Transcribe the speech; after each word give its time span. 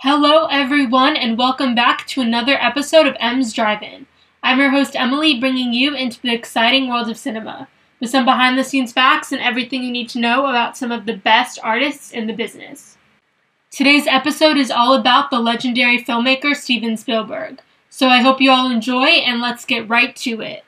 Hello, 0.00 0.44
everyone, 0.48 1.16
and 1.16 1.38
welcome 1.38 1.74
back 1.74 2.06
to 2.08 2.20
another 2.20 2.58
episode 2.60 3.06
of 3.06 3.16
M's 3.18 3.54
Drive 3.54 3.82
In. 3.82 4.04
I'm 4.42 4.58
your 4.58 4.68
host, 4.68 4.94
Emily, 4.94 5.40
bringing 5.40 5.72
you 5.72 5.94
into 5.94 6.20
the 6.20 6.34
exciting 6.34 6.90
world 6.90 7.08
of 7.08 7.16
cinema 7.16 7.66
with 7.98 8.10
some 8.10 8.26
behind 8.26 8.58
the 8.58 8.62
scenes 8.62 8.92
facts 8.92 9.32
and 9.32 9.40
everything 9.40 9.82
you 9.82 9.90
need 9.90 10.10
to 10.10 10.20
know 10.20 10.48
about 10.48 10.76
some 10.76 10.92
of 10.92 11.06
the 11.06 11.16
best 11.16 11.58
artists 11.62 12.10
in 12.10 12.26
the 12.26 12.34
business. 12.34 12.98
Today's 13.70 14.06
episode 14.06 14.58
is 14.58 14.70
all 14.70 14.92
about 14.92 15.30
the 15.30 15.40
legendary 15.40 16.04
filmmaker 16.04 16.54
Steven 16.54 16.98
Spielberg, 16.98 17.62
so 17.88 18.08
I 18.08 18.20
hope 18.20 18.42
you 18.42 18.50
all 18.50 18.70
enjoy 18.70 19.06
and 19.06 19.40
let's 19.40 19.64
get 19.64 19.88
right 19.88 20.14
to 20.16 20.42
it. 20.42 20.62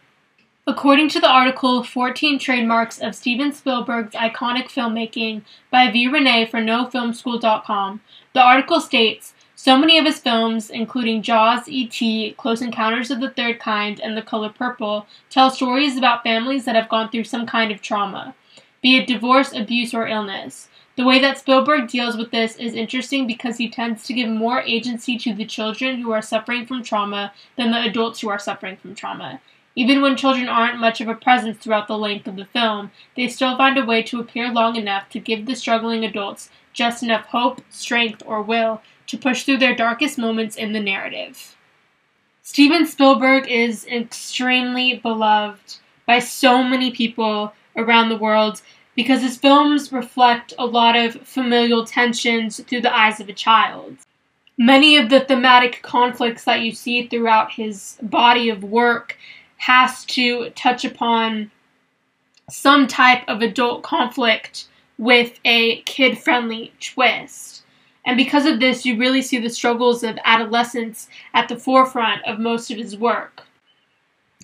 According 0.67 1.09
to 1.11 1.21
the 1.21 1.31
article 1.31 1.83
14 1.83 2.39
Trademarks 2.39 2.99
of 2.99 3.15
Steven 3.15 3.53
Spielberg's 3.53 4.15
Iconic 4.15 4.69
Filmmaking 4.69 5.41
by 5.71 5.91
V. 5.91 6.09
Renee 6.09 6.45
for 6.45 6.61
NoFilmSchool.com, 6.61 8.03
the 8.39 8.45
article 8.45 8.81
states 8.81 9.35
so 9.57 9.77
many 9.77 9.99
of 9.99 10.05
his 10.05 10.21
films, 10.21 10.71
including 10.71 11.23
Jaws, 11.23 11.69
E.T., 11.69 12.37
Close 12.39 12.63
Encounters 12.63 13.11
of 13.11 13.21
the 13.21 13.31
Third 13.31 13.59
Kind, 13.59 13.99
and 13.99 14.17
The 14.17 14.23
Color 14.23 14.51
Purple, 14.51 15.09
tell 15.29 15.51
stories 15.51 15.97
about 15.97 16.23
families 16.23 16.65
that 16.65 16.77
have 16.77 16.89
gone 16.89 17.11
through 17.11 17.25
some 17.25 17.47
kind 17.47 17.73
of 17.73 17.83
trauma, 17.83 18.37
be 18.81 18.97
it 18.97 19.09
divorce, 19.09 19.53
abuse, 19.53 19.93
or 19.93 20.07
illness. 20.07 20.69
The 20.95 21.05
way 21.05 21.19
that 21.19 21.39
Spielberg 21.39 21.89
deals 21.89 22.17
with 22.17 22.31
this 22.31 22.55
is 22.55 22.75
interesting 22.75 23.27
because 23.27 23.57
he 23.57 23.69
tends 23.69 24.05
to 24.05 24.15
give 24.15 24.29
more 24.31 24.61
agency 24.61 25.19
to 25.19 25.35
the 25.35 25.45
children 25.45 26.01
who 26.01 26.13
are 26.13 26.23
suffering 26.23 26.65
from 26.65 26.85
trauma 26.85 27.33
than 27.57 27.73
the 27.73 27.83
adults 27.83 28.21
who 28.21 28.29
are 28.29 28.39
suffering 28.39 28.77
from 28.77 28.95
trauma. 28.95 29.41
Even 29.79 30.03
when 30.03 30.17
children 30.17 30.49
aren't 30.49 30.81
much 30.81 31.01
of 31.01 31.07
a 31.07 31.15
presence 31.15 31.57
throughout 31.57 31.87
the 31.87 31.97
length 31.97 32.27
of 32.27 32.35
the 32.35 32.47
film, 32.47 32.91
they 33.15 33.29
still 33.29 33.57
find 33.57 33.79
a 33.79 33.85
way 33.85 34.03
to 34.03 34.19
appear 34.19 34.51
long 34.51 34.75
enough 34.75 35.09
to 35.11 35.21
give 35.21 35.47
the 35.47 35.55
struggling 35.55 36.05
adults 36.05 36.51
just 36.73 37.05
enough 37.05 37.27
hope, 37.27 37.61
strength, 37.71 38.21
or 38.27 38.43
will 38.43 38.83
to 39.07 39.17
push 39.17 39.45
through 39.45 39.59
their 39.59 39.77
darkest 39.77 40.19
moments 40.19 40.57
in 40.57 40.73
the 40.73 40.81
narrative. 40.81 41.57
Steven 42.43 42.87
Spielberg 42.87 43.49
is 43.49 43.87
extremely 43.87 44.97
beloved 44.97 45.77
by 46.07 46.19
so 46.19 46.65
many 46.65 46.91
people 46.91 47.53
around 47.77 48.09
the 48.09 48.17
world 48.17 48.61
because 48.97 49.23
his 49.23 49.37
films 49.37 49.93
reflect 49.93 50.53
a 50.59 50.67
lot 50.67 50.97
of 50.97 51.15
familial 51.23 51.85
tensions 51.85 52.59
through 52.65 52.81
the 52.81 52.97
eyes 52.97 53.21
of 53.21 53.29
a 53.29 53.33
child. 53.33 53.97
Many 54.61 54.97
of 54.97 55.09
the 55.09 55.21
thematic 55.21 55.83
conflicts 55.83 56.43
that 56.43 56.63
you 56.63 56.73
see 56.73 57.07
throughout 57.07 57.53
his 57.53 57.97
body 58.03 58.49
of 58.49 58.65
work 58.65 59.17
has 59.59 60.05
to 60.07 60.51
touch 60.51 60.85
upon 60.85 61.51
some 62.51 62.87
type 62.87 63.23
of 63.29 63.43
adult 63.43 63.83
conflict 63.83 64.69
with 64.97 65.39
a 65.45 65.83
kid 65.83 66.19
friendly 66.19 66.73
twist. 66.81 67.63
And 68.05 68.17
because 68.17 68.47
of 68.47 68.59
this, 68.59 68.87
you 68.87 68.97
really 68.97 69.21
see 69.21 69.39
the 69.39 69.51
struggles 69.51 70.03
of 70.03 70.19
adolescence 70.25 71.09
at 71.35 71.49
the 71.49 71.57
forefront 71.57 72.25
of 72.25 72.39
most 72.39 72.71
of 72.71 72.79
his 72.79 72.97
work. 72.97 73.43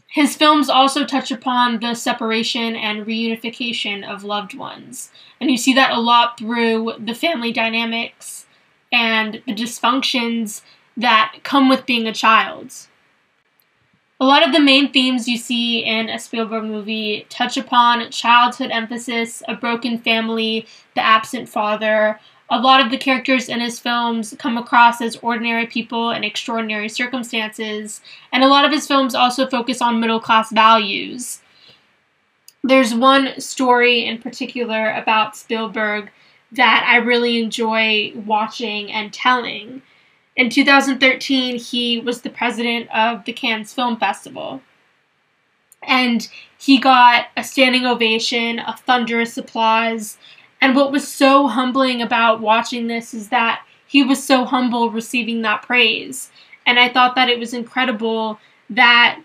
His 0.09 0.37
films 0.37 0.69
also 0.69 1.05
touch 1.05 1.33
upon 1.33 1.81
the 1.81 1.95
separation 1.95 2.77
and 2.77 3.05
reunification 3.05 4.09
of 4.09 4.23
loved 4.23 4.55
ones. 4.55 5.11
And 5.41 5.51
you 5.51 5.57
see 5.57 5.75
that 5.75 5.91
a 5.91 5.99
lot 5.99 6.39
through 6.39 6.93
the 7.01 7.15
family 7.15 7.53
dynamics 7.53 8.47
and 8.93 9.43
the 9.47 9.55
dysfunctions 9.55 10.63
that 10.97 11.35
come 11.43 11.69
with 11.69 11.85
being 11.87 12.07
a 12.07 12.13
child. 12.13 12.73
A 14.21 14.25
lot 14.25 14.47
of 14.47 14.53
the 14.53 14.61
main 14.61 14.93
themes 14.93 15.27
you 15.27 15.37
see 15.37 15.85
in 15.85 16.09
a 16.09 16.21
Spielberg 16.21 16.65
movie 16.65 17.27
touch 17.31 17.57
upon 17.57 18.11
childhood 18.13 18.71
emphasis, 18.71 19.43
a 19.49 19.57
broken 19.57 19.99
family, 19.99 20.67
the 20.95 21.05
absent 21.05 21.49
father. 21.49 22.21
A 22.49 22.61
lot 22.61 22.81
of 22.81 22.93
the 22.93 22.99
characters 22.99 23.49
in 23.49 23.61
his 23.61 23.81
films 23.81 24.35
come 24.39 24.57
across 24.57 25.01
as 25.01 25.17
ordinary 25.17 25.67
people 25.67 26.11
in 26.13 26.23
extraordinary 26.23 26.89
circumstances, 26.89 28.01
and 28.33 28.45
a 28.45 28.49
lot 28.49 28.65
of 28.65 28.71
his 28.71 28.87
films 28.87 29.17
also 29.17 29.49
focus 29.49 29.83
on 29.83 29.99
middle 29.99 30.21
class 30.21 30.53
values. 30.53 31.41
There's 32.63 32.95
one 32.95 33.41
story 33.41 34.07
in 34.07 34.23
particular 34.23 34.93
about 34.93 35.37
Spielberg 35.37 36.11
that 36.53 36.87
I 36.89 36.99
really 36.99 37.43
enjoy 37.43 38.13
watching 38.15 38.93
and 38.93 39.13
telling. 39.13 39.83
In 40.37 40.51
2013, 40.51 41.59
he 41.59 42.01
was 42.01 42.21
the 42.21 42.31
president 42.31 42.91
of 42.95 43.25
the 43.25 43.33
Cannes 43.33 43.73
Film 43.73 43.97
Festival. 43.97 44.61
And 45.83 46.29
he 46.59 46.79
got 46.79 47.27
a 47.37 47.45
standing 47.45 47.87
ovation, 47.87 48.59
a 48.59 48.77
thunderous 48.77 49.37
applause. 49.37 50.19
And 50.61 50.75
what 50.75 50.91
was 50.91 51.07
so 51.07 51.47
humbling 51.47 52.03
about 52.03 52.41
watching 52.41 52.87
this 52.87 53.15
is 53.15 53.29
that 53.29 53.65
he 53.87 54.03
was 54.03 54.25
so 54.25 54.45
humble 54.45 54.91
receiving 54.91 55.43
that 55.43 55.63
praise. 55.63 56.31
And 56.67 56.81
I 56.81 56.89
thought 56.89 57.15
that 57.15 57.29
it 57.29 57.39
was 57.39 57.55
incredible 57.55 58.41
that 58.71 59.21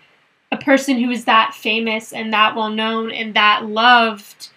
a 0.52 0.58
person 0.58 1.02
who 1.02 1.10
is 1.10 1.24
that 1.24 1.54
famous 1.54 2.12
and 2.12 2.32
that 2.32 2.54
well 2.54 2.70
known 2.70 3.10
and 3.10 3.34
that 3.34 3.66
loved, 3.66 4.50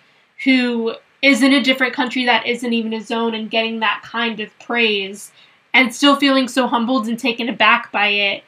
who 0.44 0.96
is 1.22 1.42
in 1.42 1.54
a 1.54 1.64
different 1.64 1.94
country 1.94 2.26
that 2.26 2.46
isn't 2.46 2.74
even 2.74 2.92
his 2.92 3.10
own, 3.10 3.34
and 3.34 3.50
getting 3.50 3.80
that 3.80 4.02
kind 4.04 4.40
of 4.40 4.60
praise 4.60 5.32
and 5.74 5.94
still 5.94 6.16
feeling 6.16 6.48
so 6.48 6.68
humbled 6.68 7.08
and 7.08 7.18
taken 7.18 7.50
aback 7.50 7.92
by 7.92 8.08
it. 8.08 8.44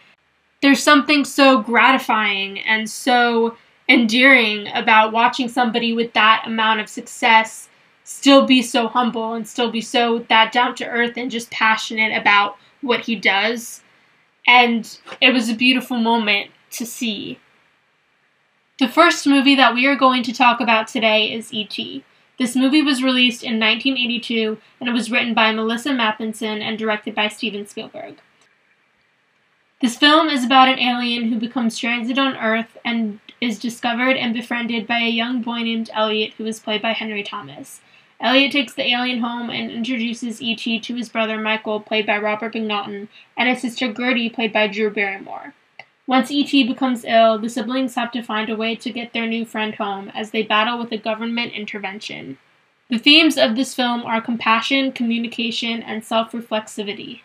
There's 0.62 0.81
something 0.81 1.25
so 1.25 1.62
gratifying 1.62 2.59
and 2.59 2.90
so 2.90 3.58
endearing 3.88 4.68
about 4.74 5.12
watching 5.12 5.47
somebody 5.47 5.94
with 5.94 6.13
that 6.13 6.44
amount 6.46 6.80
of 6.80 6.90
success 6.90 7.69
still 8.03 8.46
be 8.46 8.62
so 8.62 8.88
humble 8.88 9.34
and 9.34 9.47
still 9.47 9.72
be 9.72 9.81
so 9.81 10.19
that 10.30 10.52
down 10.52 10.75
to 10.75 10.88
earth 10.88 11.18
and 11.18 11.31
just 11.31 11.52
passionate 11.52 12.16
about 12.16 12.58
what 12.81 13.02
he 13.02 13.16
does. 13.16 13.81
And 14.47 14.97
it 15.22 15.34
was 15.34 15.50
a 15.50 15.56
beautiful 15.56 15.97
moment 15.97 16.52
to 16.72 16.86
see. 16.86 17.40
The 18.80 18.88
first 18.88 19.25
movie 19.25 19.56
that 19.56 19.74
we 19.74 19.88
are 19.88 19.96
going 19.96 20.22
to 20.24 20.34
talk 20.34 20.59
about 20.59 20.88
today 20.88 21.31
is 21.34 21.53
E.T. 21.53 22.03
This 22.38 22.56
movie 22.56 22.81
was 22.81 23.03
released 23.03 23.44
in 23.44 23.59
1982 23.59 24.57
and 24.79 24.90
it 24.90 24.91
was 24.91 25.09
written 25.09 25.34
by 25.34 25.51
Melissa 25.51 25.90
Mathison 25.90 26.62
and 26.62 26.78
directed 26.78 27.16
by 27.16 27.28
Steven 27.28 27.66
Spielberg. 27.66 28.18
This 29.81 29.97
film 29.97 30.29
is 30.29 30.44
about 30.44 30.69
an 30.69 30.79
alien 30.79 31.29
who 31.29 31.40
becomes 31.40 31.75
stranded 31.75 32.18
on 32.18 32.38
Earth 32.38 32.78
and 32.84 33.19
is 33.41 33.59
discovered 33.59 34.18
and 34.18 34.34
befriended 34.34 34.88
by 34.88 35.00
a 35.00 35.09
young 35.09 35.41
boy 35.41 35.63
named 35.63 35.90
Elliot, 35.94 36.34
who 36.38 36.45
is 36.45 36.59
played 36.59 36.81
by 36.81 36.94
Henry 36.94 37.24
Thomas. 37.24 37.81
Elliot 38.19 38.51
takes 38.51 38.74
the 38.74 38.88
alien 38.88 39.19
home 39.19 39.50
and 39.50 39.69
introduces 39.69 40.41
E.T. 40.41 40.79
to 40.79 40.95
his 40.95 41.09
brother 41.09 41.38
Michael, 41.38 41.81
played 41.81 42.06
by 42.06 42.18
Robert 42.18 42.53
McNaughton, 42.53 43.09
and 43.38 43.50
his 43.50 43.62
sister 43.62 43.91
Gertie, 43.91 44.29
played 44.29 44.53
by 44.53 44.68
Drew 44.68 44.90
Barrymore. 44.90 45.53
Once 46.08 46.30
E.T. 46.30 46.68
becomes 46.68 47.04
ill, 47.04 47.40
the 47.40 47.50
siblings 47.50 47.96
have 47.96 48.12
to 48.12 48.22
find 48.22 48.50
a 48.50 48.56
way 48.56 48.76
to 48.76 48.92
get 48.92 49.12
their 49.12 49.26
new 49.26 49.44
friend 49.44 49.76
home 49.76 50.10
as 50.10 50.30
they 50.30 50.44
battle 50.44 50.78
with 50.78 50.92
a 50.92 50.98
government 50.98 51.52
intervention. 51.54 52.38
The 52.90 53.00
themes 53.00 53.38
of 53.38 53.56
this 53.56 53.74
film 53.74 54.04
are 54.04 54.22
compassion, 54.22 54.92
communication, 54.92 55.82
and 55.82 56.04
self 56.04 56.32
reflexivity. 56.32 57.22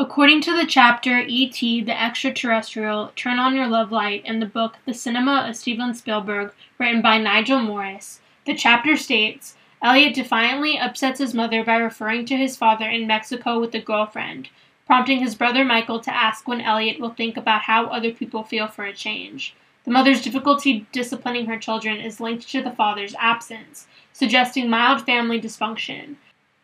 According 0.00 0.40
to 0.42 0.56
the 0.56 0.66
chapter 0.66 1.20
E.T. 1.20 1.82
the 1.82 2.02
Extraterrestrial 2.02 3.12
Turn 3.14 3.38
on 3.38 3.54
Your 3.54 3.68
Love 3.68 3.92
Light 3.92 4.24
in 4.24 4.40
the 4.40 4.46
book 4.46 4.78
The 4.86 4.94
Cinema 4.94 5.46
of 5.48 5.54
Steven 5.54 5.94
Spielberg, 5.94 6.52
written 6.78 7.02
by 7.02 7.18
Nigel 7.18 7.60
Morris, 7.60 8.20
the 8.46 8.56
chapter 8.56 8.96
states 8.96 9.56
Elliot 9.82 10.14
defiantly 10.14 10.78
upsets 10.78 11.20
his 11.20 11.34
mother 11.34 11.62
by 11.62 11.76
referring 11.76 12.24
to 12.26 12.36
his 12.36 12.56
father 12.56 12.88
in 12.88 13.06
Mexico 13.06 13.60
with 13.60 13.74
a 13.74 13.80
girlfriend, 13.80 14.48
prompting 14.90 15.20
his 15.20 15.36
brother 15.36 15.64
Michael 15.64 16.00
to 16.00 16.12
ask 16.12 16.48
when 16.48 16.60
Elliot 16.60 16.98
will 16.98 17.14
think 17.14 17.36
about 17.36 17.62
how 17.62 17.84
other 17.86 18.10
people 18.10 18.42
feel 18.42 18.66
for 18.66 18.84
a 18.84 18.92
change. 18.92 19.54
The 19.84 19.92
mother's 19.92 20.20
difficulty 20.20 20.84
disciplining 20.90 21.46
her 21.46 21.60
children 21.60 22.00
is 22.00 22.18
linked 22.18 22.48
to 22.48 22.60
the 22.60 22.72
father's 22.72 23.14
absence, 23.16 23.86
suggesting 24.12 24.68
mild 24.68 25.06
family 25.06 25.40
dysfunction. 25.40 26.16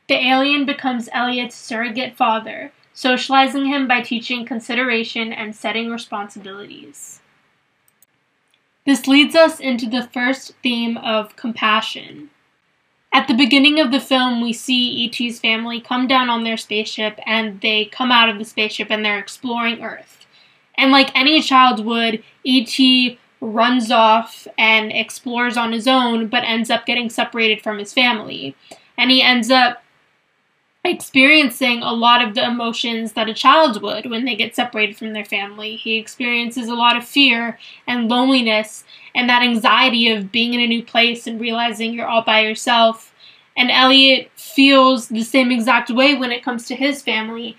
The 0.09 0.17
alien 0.17 0.67
becomes 0.67 1.09
Elliot's 1.13 1.55
surrogate 1.55 2.17
father, 2.17 2.73
socializing 2.93 3.67
him 3.67 3.87
by 3.87 4.01
teaching 4.01 4.45
consideration 4.45 5.33
and 5.33 5.55
setting 5.55 5.89
responsibilities. 5.89 7.21
This 8.87 9.07
leads 9.07 9.37
us 9.37 9.61
into 9.61 9.89
the 9.89 10.09
first 10.13 10.53
theme 10.65 10.97
of 10.97 11.37
compassion. 11.37 12.31
At 13.17 13.29
the 13.29 13.35
beginning 13.35 13.81
of 13.81 13.93
the 13.93 13.99
film, 13.99 14.43
we 14.43 14.53
see 14.53 14.91
E.T.'s 14.91 15.41
family 15.41 15.81
come 15.81 16.07
down 16.07 16.29
on 16.29 16.45
their 16.45 16.59
spaceship 16.59 17.19
and 17.25 17.59
they 17.63 17.87
come 17.87 18.13
out 18.13 18.29
of 18.29 18.37
the 18.37 18.45
spaceship 18.45 18.91
and 18.91 19.03
they're 19.03 19.19
exploring 19.19 19.83
Earth. 19.83 20.27
And 20.75 20.93
like 20.93 21.17
any 21.17 21.41
child 21.41 21.83
would, 21.87 22.23
E.T. 22.45 23.19
runs 23.41 23.91
off 23.91 24.47
and 24.59 24.93
explores 24.93 25.57
on 25.57 25.73
his 25.73 25.89
own, 25.89 26.27
but 26.27 26.45
ends 26.45 26.69
up 26.69 26.85
getting 26.85 27.09
separated 27.09 27.63
from 27.63 27.79
his 27.79 27.95
family. 27.95 28.55
And 28.99 29.11
he 29.11 29.23
ends 29.23 29.51
up 29.51 29.83
experiencing 30.87 31.83
a 31.83 31.93
lot 31.93 32.23
of 32.27 32.35
the 32.35 32.45
emotions 32.45 33.13
that 33.13 33.29
a 33.29 33.35
child 33.35 33.83
would 33.83 34.11
when 34.11 34.25
they 34.25 34.37
get 34.37 34.55
separated 34.57 34.97
from 34.97 35.13
their 35.13 35.25
family. 35.25 35.77
He 35.77 35.97
experiences 35.97 36.69
a 36.69 36.75
lot 36.75 36.97
of 36.97 37.07
fear 37.07 37.59
and 37.87 38.09
loneliness 38.09 38.85
and 39.15 39.29
that 39.29 39.43
anxiety 39.43 40.11
of 40.11 40.33
being 40.33 40.55
in 40.55 40.61
a 40.61 40.67
new 40.67 40.83
place 40.85 41.27
and 41.27 41.41
realizing 41.41 41.93
you're 41.95 42.07
all 42.09 42.23
by 42.23 42.41
yourself. 42.41 43.13
And 43.57 43.71
Elliot 43.71 44.31
feels 44.37 45.09
the 45.09 45.23
same 45.23 45.51
exact 45.53 45.91
way 45.91 46.15
when 46.15 46.33
it 46.33 46.45
comes 46.45 46.67
to 46.69 46.77
his 46.77 47.03
family. 47.03 47.57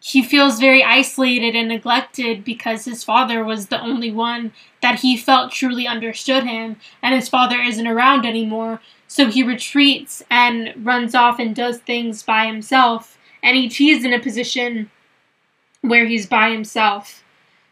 he 0.00 0.22
feels 0.22 0.60
very 0.60 0.84
isolated 0.84 1.56
and 1.56 1.68
neglected 1.68 2.44
because 2.44 2.84
his 2.84 3.02
father 3.02 3.42
was 3.44 3.66
the 3.66 3.80
only 3.82 4.12
one 4.12 4.52
that 4.80 5.00
he 5.00 5.16
felt 5.16 5.50
truly 5.52 5.86
understood 5.86 6.44
him, 6.44 6.76
and 7.02 7.14
his 7.14 7.28
father 7.28 7.60
isn't 7.60 7.86
around 7.88 8.24
anymore. 8.24 8.80
So 9.08 9.30
he 9.30 9.42
retreats 9.42 10.22
and 10.30 10.72
runs 10.84 11.14
off 11.14 11.38
and 11.38 11.54
does 11.54 11.78
things 11.78 12.22
by 12.22 12.46
himself. 12.46 13.18
And 13.42 13.56
E.T. 13.56 13.90
is 13.90 14.04
in 14.04 14.12
a 14.12 14.20
position 14.20 14.90
where 15.80 16.06
he's 16.06 16.26
by 16.26 16.50
himself. 16.50 17.22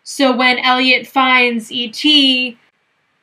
So 0.04 0.36
when 0.36 0.58
Elliot 0.58 1.06
finds 1.06 1.72
E.T., 1.72 2.58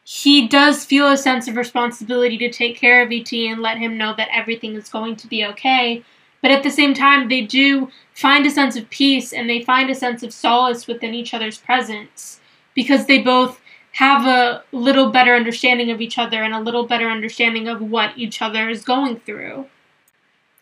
he 0.03 0.47
does 0.47 0.83
feel 0.83 1.09
a 1.09 1.15
sense 1.15 1.47
of 1.47 1.55
responsibility 1.55 2.37
to 2.39 2.51
take 2.51 2.75
care 2.75 3.01
of 3.01 3.11
E.T. 3.11 3.47
and 3.47 3.61
let 3.61 3.77
him 3.77 3.97
know 3.97 4.13
that 4.17 4.29
everything 4.33 4.75
is 4.75 4.89
going 4.89 5.15
to 5.17 5.27
be 5.27 5.45
okay. 5.45 6.03
But 6.41 6.51
at 6.51 6.63
the 6.63 6.71
same 6.71 6.93
time, 6.93 7.29
they 7.29 7.41
do 7.41 7.89
find 8.13 8.45
a 8.45 8.49
sense 8.49 8.75
of 8.75 8.89
peace 8.89 9.31
and 9.31 9.49
they 9.49 9.61
find 9.61 9.89
a 9.89 9.95
sense 9.95 10.23
of 10.23 10.33
solace 10.33 10.87
within 10.87 11.13
each 11.13 11.33
other's 11.33 11.59
presence 11.59 12.41
because 12.73 13.05
they 13.05 13.21
both 13.21 13.60
have 13.93 14.25
a 14.25 14.63
little 14.71 15.11
better 15.11 15.35
understanding 15.35 15.91
of 15.91 16.01
each 16.01 16.17
other 16.17 16.43
and 16.43 16.53
a 16.53 16.59
little 16.59 16.85
better 16.85 17.09
understanding 17.09 17.67
of 17.67 17.81
what 17.81 18.17
each 18.17 18.41
other 18.41 18.69
is 18.69 18.83
going 18.83 19.19
through. 19.19 19.65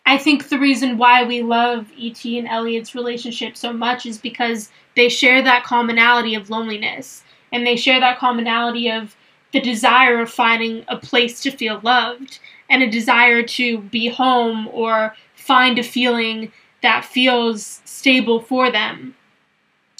I 0.04 0.18
think 0.18 0.48
the 0.48 0.58
reason 0.58 0.98
why 0.98 1.22
we 1.22 1.42
love 1.42 1.86
E.T. 1.96 2.38
and 2.38 2.48
Elliot's 2.48 2.94
relationship 2.94 3.56
so 3.56 3.72
much 3.72 4.06
is 4.06 4.18
because 4.18 4.70
they 4.96 5.08
share 5.08 5.42
that 5.42 5.62
commonality 5.62 6.34
of 6.34 6.50
loneliness 6.50 7.22
and 7.52 7.66
they 7.66 7.76
share 7.76 8.00
that 8.00 8.18
commonality 8.18 8.90
of 8.90 9.14
the 9.52 9.60
desire 9.60 10.20
of 10.20 10.30
finding 10.30 10.84
a 10.88 10.96
place 10.96 11.40
to 11.42 11.50
feel 11.50 11.80
loved 11.82 12.40
and 12.68 12.82
a 12.82 12.90
desire 12.90 13.42
to 13.42 13.78
be 13.78 14.08
home 14.08 14.68
or 14.68 15.14
find 15.34 15.78
a 15.78 15.82
feeling 15.82 16.52
that 16.82 17.04
feels 17.04 17.80
stable 17.84 18.40
for 18.40 18.70
them. 18.70 19.14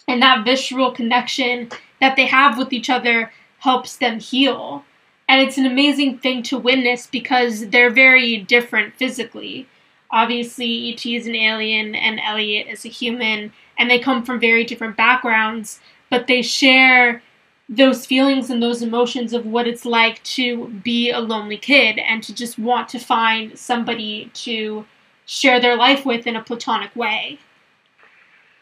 And 0.08 0.22
that 0.22 0.44
visceral 0.44 0.92
connection 0.92 1.70
that 2.00 2.16
they 2.16 2.26
have 2.26 2.58
with 2.58 2.72
each 2.72 2.90
other 2.90 3.32
helps 3.58 3.96
them 3.96 4.18
heal. 4.18 4.84
And 5.28 5.40
it's 5.40 5.58
an 5.58 5.66
amazing 5.66 6.18
thing 6.18 6.42
to 6.44 6.58
witness 6.58 7.06
because 7.06 7.68
they're 7.68 7.90
very 7.90 8.38
different 8.38 8.94
physically. 8.96 9.68
Obviously, 10.10 10.66
E.T. 10.66 11.14
is 11.14 11.26
an 11.26 11.36
alien 11.36 11.94
and 11.94 12.18
Elliot 12.18 12.66
is 12.68 12.84
a 12.84 12.88
human, 12.88 13.52
and 13.78 13.88
they 13.88 13.98
come 13.98 14.24
from 14.24 14.40
very 14.40 14.64
different 14.64 14.96
backgrounds, 14.96 15.80
but 16.08 16.26
they 16.26 16.42
share 16.42 17.22
those 17.68 18.04
feelings 18.04 18.50
and 18.50 18.60
those 18.60 18.82
emotions 18.82 19.32
of 19.32 19.46
what 19.46 19.68
it's 19.68 19.84
like 19.84 20.20
to 20.24 20.66
be 20.82 21.10
a 21.10 21.20
lonely 21.20 21.56
kid 21.56 21.98
and 21.98 22.24
to 22.24 22.34
just 22.34 22.58
want 22.58 22.88
to 22.88 22.98
find 22.98 23.56
somebody 23.56 24.28
to 24.34 24.84
share 25.26 25.60
their 25.60 25.76
life 25.76 26.04
with 26.04 26.26
in 26.26 26.34
a 26.34 26.42
platonic 26.42 26.94
way. 26.96 27.38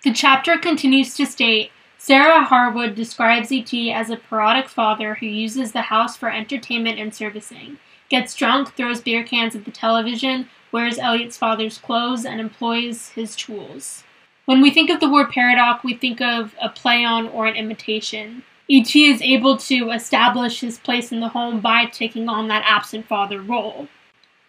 The 0.04 0.12
chapter 0.12 0.58
continues 0.58 1.16
to 1.16 1.24
state 1.24 1.70
Sarah 2.00 2.44
Harwood 2.44 2.94
describes 2.94 3.50
E.T. 3.50 3.92
as 3.92 4.08
a 4.08 4.16
parodic 4.16 4.68
father 4.68 5.16
who 5.16 5.26
uses 5.26 5.72
the 5.72 5.82
house 5.82 6.16
for 6.16 6.30
entertainment 6.30 6.96
and 7.00 7.12
servicing, 7.12 7.76
gets 8.08 8.36
drunk, 8.36 8.72
throws 8.74 9.00
beer 9.00 9.24
cans 9.24 9.56
at 9.56 9.64
the 9.64 9.72
television, 9.72 10.48
wears 10.70 10.96
Elliot's 10.96 11.36
father's 11.36 11.76
clothes, 11.76 12.24
and 12.24 12.40
employs 12.40 13.08
his 13.10 13.34
tools. 13.34 14.04
When 14.44 14.62
we 14.62 14.70
think 14.70 14.90
of 14.90 15.00
the 15.00 15.10
word 15.10 15.30
paradox, 15.30 15.82
we 15.82 15.92
think 15.92 16.20
of 16.20 16.54
a 16.62 16.68
play 16.68 17.04
on 17.04 17.28
or 17.30 17.48
an 17.48 17.56
imitation. 17.56 18.44
E.T. 18.68 19.10
is 19.10 19.20
able 19.20 19.56
to 19.56 19.90
establish 19.90 20.60
his 20.60 20.78
place 20.78 21.10
in 21.10 21.18
the 21.18 21.28
home 21.28 21.60
by 21.60 21.86
taking 21.86 22.28
on 22.28 22.46
that 22.46 22.64
absent 22.64 23.06
father 23.06 23.42
role. 23.42 23.88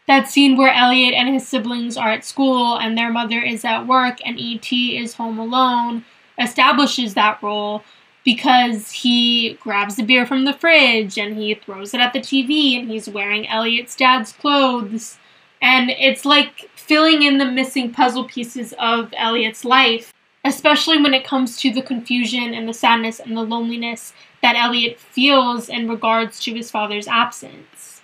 That 0.06 0.30
scene 0.30 0.56
where 0.56 0.74
Elliot 0.74 1.16
and 1.16 1.34
his 1.34 1.48
siblings 1.48 1.98
are 1.98 2.12
at 2.12 2.25
school 2.25 2.78
and 2.78 2.96
their 2.96 3.12
mother 3.12 3.42
is 3.42 3.66
at 3.66 3.88
work 3.88 4.19
and 4.24 4.40
E.T. 4.40 4.98
is 4.98 5.16
home 5.16 5.40
alone 5.40 6.06
establishes 6.39 7.13
that 7.13 7.41
role 7.44 7.83
because 8.24 8.91
he 8.91 9.53
grabs 9.62 9.95
the 9.95 10.03
beer 10.03 10.25
from 10.25 10.45
the 10.45 10.53
fridge 10.53 11.18
and 11.18 11.38
he 11.38 11.53
throws 11.53 11.94
it 11.94 12.01
at 12.01 12.13
the 12.13 12.19
TV 12.19 12.80
and 12.80 12.89
he's 12.89 13.09
wearing 13.09 13.47
Elliot's 13.47 13.95
dad's 13.95 14.31
clothes. 14.31 15.18
And 15.62 15.89
it's 15.89 16.25
like 16.25 16.69
filling 16.75 17.24
in 17.24 17.38
the 17.38 17.45
missing 17.45 17.91
puzzle 17.91 18.25
pieces 18.25 18.74
of 18.80 19.13
Elliot's 19.18 19.65
life 19.65 20.13
especially 20.44 21.01
when 21.01 21.13
it 21.13 21.24
comes 21.24 21.57
to 21.57 21.71
the 21.71 21.81
confusion 21.81 22.53
and 22.53 22.68
the 22.68 22.74
sadness 22.74 23.19
and 23.19 23.36
the 23.36 23.41
loneliness 23.41 24.13
that 24.41 24.56
Elliot 24.56 25.00
feels 25.00 25.68
in 25.69 25.89
regards 25.89 26.39
to 26.41 26.53
his 26.53 26.71
father's 26.71 27.07
absence. 27.07 28.01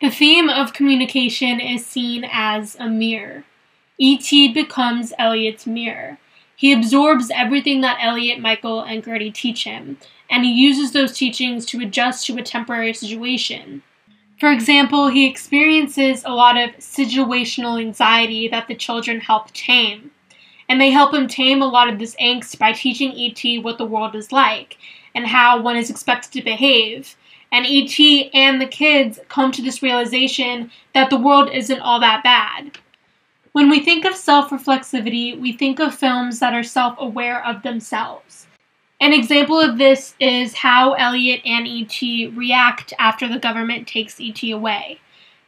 The 0.00 0.10
theme 0.10 0.48
of 0.48 0.72
communication 0.72 1.60
is 1.60 1.84
seen 1.84 2.24
as 2.30 2.76
a 2.78 2.88
mirror. 2.88 3.44
E.T. 3.98 4.52
becomes 4.52 5.12
Elliot's 5.18 5.66
mirror. 5.66 6.18
He 6.60 6.74
absorbs 6.74 7.30
everything 7.34 7.80
that 7.80 7.96
Elliot, 8.02 8.38
Michael, 8.38 8.82
and 8.82 9.02
Gertie 9.02 9.30
teach 9.30 9.64
him, 9.64 9.96
and 10.28 10.44
he 10.44 10.52
uses 10.52 10.92
those 10.92 11.16
teachings 11.16 11.64
to 11.64 11.80
adjust 11.80 12.26
to 12.26 12.36
a 12.36 12.42
temporary 12.42 12.92
situation. 12.92 13.82
For 14.38 14.52
example, 14.52 15.08
he 15.08 15.26
experiences 15.26 16.22
a 16.22 16.34
lot 16.34 16.58
of 16.58 16.76
situational 16.76 17.80
anxiety 17.80 18.46
that 18.48 18.68
the 18.68 18.74
children 18.74 19.20
help 19.20 19.50
tame 19.52 20.10
and 20.68 20.78
they 20.78 20.90
help 20.90 21.14
him 21.14 21.28
tame 21.28 21.62
a 21.62 21.66
lot 21.66 21.88
of 21.88 21.98
this 21.98 22.14
angst 22.16 22.58
by 22.58 22.72
teaching 22.72 23.12
E.T. 23.12 23.60
what 23.60 23.78
the 23.78 23.86
world 23.86 24.14
is 24.14 24.30
like 24.30 24.76
and 25.14 25.28
how 25.28 25.58
one 25.62 25.78
is 25.78 25.88
expected 25.88 26.30
to 26.32 26.44
behave. 26.44 27.16
And 27.50 27.64
E.T. 27.64 28.30
and 28.34 28.60
the 28.60 28.66
kids 28.66 29.18
come 29.30 29.50
to 29.52 29.62
this 29.62 29.82
realization 29.82 30.70
that 30.92 31.08
the 31.08 31.16
world 31.16 31.48
isn't 31.50 31.80
all 31.80 32.00
that 32.00 32.22
bad. 32.22 32.76
When 33.52 33.68
we 33.68 33.80
think 33.80 34.04
of 34.04 34.14
self 34.14 34.50
reflexivity, 34.50 35.38
we 35.38 35.52
think 35.52 35.80
of 35.80 35.94
films 35.94 36.38
that 36.38 36.54
are 36.54 36.62
self 36.62 36.94
aware 36.98 37.44
of 37.44 37.62
themselves. 37.62 38.46
An 39.00 39.12
example 39.12 39.58
of 39.58 39.76
this 39.76 40.14
is 40.20 40.54
how 40.54 40.92
Elliot 40.92 41.40
and 41.44 41.66
E.T. 41.66 42.28
react 42.28 42.92
after 42.98 43.26
the 43.26 43.38
government 43.40 43.88
takes 43.88 44.20
E.T. 44.20 44.50
away. 44.52 45.00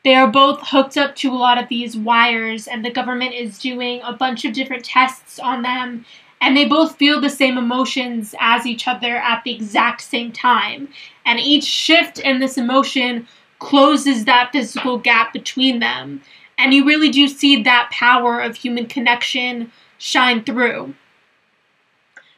They 0.05 0.17
are 0.17 0.27
both 0.27 0.61
hooked 0.63 0.97
up 0.97 1.15
to 1.17 1.31
a 1.31 1.35
lot 1.37 1.63
of 1.63 1.69
these 1.69 1.97
wires, 1.97 2.67
and 2.67 2.85
the 2.85 2.91
government 2.91 3.35
is 3.35 3.61
doing 3.61 4.01
a 4.03 4.13
bunch 4.13 4.45
of 4.45 4.53
different 4.53 4.85
tests 4.85 5.39
on 5.39 5.63
them, 5.63 6.05
and 6.41 6.57
they 6.57 6.65
both 6.65 6.97
feel 6.97 7.21
the 7.21 7.31
same 7.31 7.57
emotions 7.57 8.35
as 8.41 8.67
each 8.67 8.89
other 8.89 9.17
at 9.19 9.45
the 9.45 9.55
exact 9.55 10.01
same 10.01 10.33
time. 10.33 10.89
And 11.25 11.39
each 11.39 11.65
shift 11.65 12.19
in 12.19 12.41
this 12.41 12.59
emotion 12.59 13.29
closes 13.61 14.25
that 14.25 14.51
physical 14.51 14.99
gap 14.99 15.33
between 15.33 15.79
them. 15.79 16.21
And 16.63 16.73
you 16.73 16.85
really 16.85 17.11
do 17.11 17.27
see 17.27 17.61
that 17.65 17.91
power 17.91 18.41
of 18.41 18.57
human 18.57 18.87
connection 18.87 19.73
shine 19.99 20.45
through. 20.45 20.95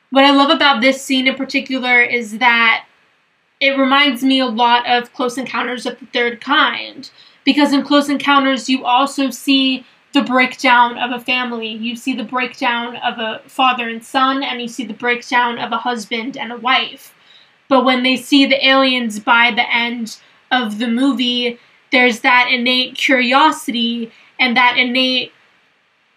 What 0.09 0.25
I 0.25 0.31
love 0.31 0.50
about 0.50 0.81
this 0.81 1.02
scene 1.02 1.26
in 1.26 1.35
particular 1.35 2.00
is 2.00 2.38
that 2.38 2.87
it 3.61 3.78
reminds 3.78 4.25
me 4.25 4.40
a 4.40 4.47
lot 4.47 4.87
of 4.88 5.12
Close 5.12 5.37
Encounters 5.37 5.85
of 5.85 5.99
the 5.99 6.07
Third 6.07 6.40
Kind 6.40 7.11
because 7.45 7.75
in 7.75 7.83
Close 7.83 8.09
Encounters, 8.09 8.69
you 8.69 8.85
also 8.85 9.28
see 9.28 9.85
the 10.14 10.23
breakdown 10.23 10.97
of 10.97 11.11
a 11.11 11.23
family. 11.23 11.69
You 11.69 11.95
see 11.95 12.14
the 12.14 12.25
breakdown 12.25 12.97
of 12.97 13.19
a 13.19 13.43
father 13.47 13.88
and 13.88 14.02
son, 14.02 14.43
and 14.43 14.62
you 14.62 14.69
see 14.69 14.87
the 14.87 14.95
breakdown 14.95 15.59
of 15.59 15.73
a 15.73 15.78
husband 15.78 16.37
and 16.37 16.52
a 16.52 16.57
wife. 16.57 17.14
But 17.69 17.85
when 17.85 18.02
they 18.02 18.16
see 18.16 18.47
the 18.47 18.66
aliens 18.66 19.19
by 19.19 19.50
the 19.50 19.71
end 19.71 20.16
of 20.50 20.78
the 20.78 20.88
movie, 20.88 21.59
there's 21.95 22.21
that 22.21 22.49
innate 22.51 22.97
curiosity 22.97 24.11
and 24.41 24.57
that 24.57 24.77
innate 24.77 25.33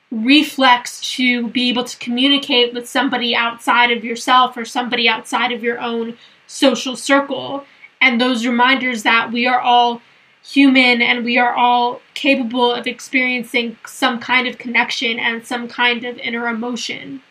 reflex 0.09 1.15
to 1.15 1.49
be 1.49 1.69
able 1.69 1.83
to 1.83 1.97
communicate 1.97 2.73
with 2.73 2.89
somebody 2.89 3.35
outside 3.35 3.91
of 3.91 4.03
yourself 4.03 4.57
or 4.57 4.65
somebody 4.65 5.07
outside 5.07 5.51
of 5.51 5.61
your 5.61 5.79
own 5.79 6.17
social 6.47 6.95
circle. 6.95 7.63
And 8.01 8.19
those 8.19 8.47
reminders 8.47 9.03
that 9.03 9.31
we 9.31 9.45
are 9.45 9.59
all 9.59 10.01
human 10.43 11.01
and 11.01 11.23
we 11.23 11.37
are 11.37 11.53
all 11.53 12.01
capable 12.15 12.71
of 12.71 12.87
experiencing 12.87 13.77
some 13.85 14.19
kind 14.19 14.47
of 14.47 14.57
connection 14.57 15.19
and 15.19 15.45
some 15.45 15.67
kind 15.67 16.03
of 16.05 16.17
inner 16.17 16.47
emotion. 16.47 17.21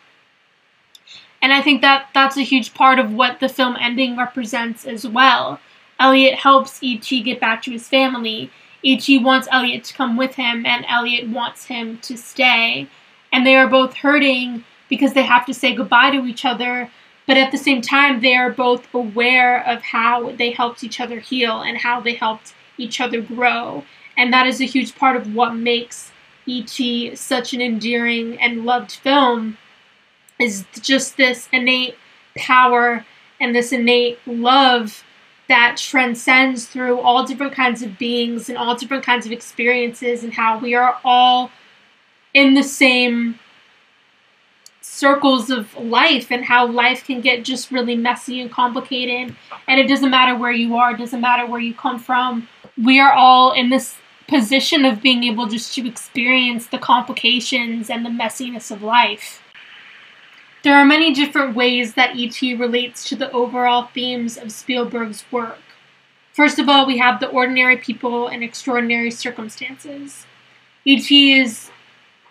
And 1.41 1.51
I 1.51 1.61
think 1.61 1.81
that 1.81 2.07
that's 2.13 2.37
a 2.37 2.43
huge 2.43 2.73
part 2.73 2.97
of 2.97 3.11
what 3.11 3.41
the 3.41 3.49
film 3.49 3.75
ending 3.79 4.15
represents 4.15 4.85
as 4.85 5.05
well. 5.05 5.59
Elliot 5.99 6.35
helps 6.35 6.81
E.T. 6.81 7.23
get 7.23 7.39
back 7.39 7.61
to 7.63 7.71
his 7.71 7.87
family. 7.87 8.51
E.T. 8.83 9.19
wants 9.19 9.47
Elliot 9.51 9.83
to 9.85 9.93
come 9.93 10.15
with 10.17 10.35
him, 10.35 10.65
and 10.65 10.85
Elliot 10.87 11.29
wants 11.29 11.65
him 11.65 11.97
to 11.99 12.17
stay. 12.17 12.87
And 13.31 13.45
they 13.45 13.55
are 13.55 13.67
both 13.67 13.95
hurting 13.95 14.63
because 14.89 15.13
they 15.13 15.23
have 15.23 15.45
to 15.45 15.53
say 15.53 15.75
goodbye 15.75 16.11
to 16.11 16.25
each 16.25 16.45
other, 16.45 16.89
but 17.25 17.37
at 17.37 17.51
the 17.51 17.57
same 17.57 17.81
time, 17.81 18.21
they 18.21 18.35
are 18.35 18.49
both 18.49 18.87
aware 18.93 19.67
of 19.67 19.81
how 19.81 20.31
they 20.31 20.51
helped 20.51 20.83
each 20.83 21.01
other 21.01 21.19
heal 21.19 21.61
and 21.61 21.77
how 21.77 21.99
they 21.99 22.13
helped 22.13 22.53
each 22.77 23.01
other 23.01 23.21
grow. 23.21 23.83
And 24.15 24.31
that 24.31 24.47
is 24.47 24.61
a 24.61 24.65
huge 24.65 24.95
part 24.95 25.17
of 25.17 25.35
what 25.35 25.53
makes 25.53 26.11
E.T. 26.45 27.15
such 27.15 27.53
an 27.53 27.61
endearing 27.61 28.39
and 28.39 28.65
loved 28.65 28.91
film 28.91 29.57
is 30.39 30.65
just 30.79 31.17
this 31.17 31.49
innate 31.51 31.95
power 32.37 33.05
and 33.39 33.53
this 33.53 33.73
innate 33.73 34.19
love 34.25 35.03
that 35.47 35.77
transcends 35.77 36.65
through 36.65 36.99
all 36.99 37.25
different 37.25 37.53
kinds 37.53 37.81
of 37.81 37.97
beings 37.97 38.49
and 38.49 38.57
all 38.57 38.75
different 38.75 39.03
kinds 39.03 39.25
of 39.25 39.31
experiences 39.31 40.23
and 40.23 40.33
how 40.33 40.59
we 40.59 40.73
are 40.73 40.97
all 41.03 41.51
in 42.33 42.53
the 42.53 42.63
same 42.63 43.39
circles 44.81 45.49
of 45.49 45.75
life 45.77 46.31
and 46.31 46.45
how 46.45 46.65
life 46.67 47.05
can 47.05 47.21
get 47.21 47.43
just 47.43 47.71
really 47.71 47.95
messy 47.95 48.41
and 48.41 48.51
complicated. 48.51 49.35
And 49.67 49.79
it 49.79 49.87
doesn't 49.87 50.09
matter 50.09 50.35
where 50.35 50.51
you 50.51 50.75
are, 50.75 50.91
it 50.91 50.97
doesn't 50.97 51.21
matter 51.21 51.45
where 51.45 51.59
you 51.59 51.73
come 51.73 51.99
from. 51.99 52.47
We 52.77 52.99
are 52.99 53.11
all 53.11 53.53
in 53.53 53.69
this 53.69 53.95
position 54.27 54.85
of 54.85 55.01
being 55.01 55.23
able 55.23 55.47
just 55.47 55.73
to 55.75 55.87
experience 55.87 56.67
the 56.67 56.77
complications 56.77 57.89
and 57.89 58.05
the 58.05 58.09
messiness 58.09 58.71
of 58.71 58.83
life. 58.83 59.41
There 60.63 60.75
are 60.75 60.85
many 60.85 61.13
different 61.13 61.55
ways 61.55 61.93
that 61.93 62.15
E.T. 62.15 62.55
relates 62.55 63.07
to 63.09 63.15
the 63.15 63.31
overall 63.31 63.87
themes 63.93 64.37
of 64.37 64.51
Spielberg's 64.51 65.23
work. 65.31 65.59
First 66.33 66.59
of 66.59 66.67
all, 66.69 66.85
we 66.85 66.97
have 66.97 67.19
the 67.19 67.29
ordinary 67.29 67.77
people 67.77 68.27
in 68.27 68.43
extraordinary 68.43 69.11
circumstances. 69.11 70.25
E.T. 70.85 71.39
is 71.39 71.69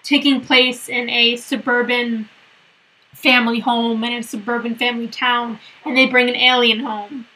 taking 0.02 0.40
place 0.40 0.88
in 0.88 1.09
a 1.11 1.37
suburban 1.37 2.28
family 3.12 3.61
home 3.61 4.04
in 4.04 4.12
a 4.12 4.23
suburban 4.23 4.75
family 4.75 5.09
town, 5.09 5.59
and 5.85 5.97
they 5.97 6.06
bring 6.06 6.28
an 6.28 6.37
alien 6.37 6.80
home. 6.80 7.26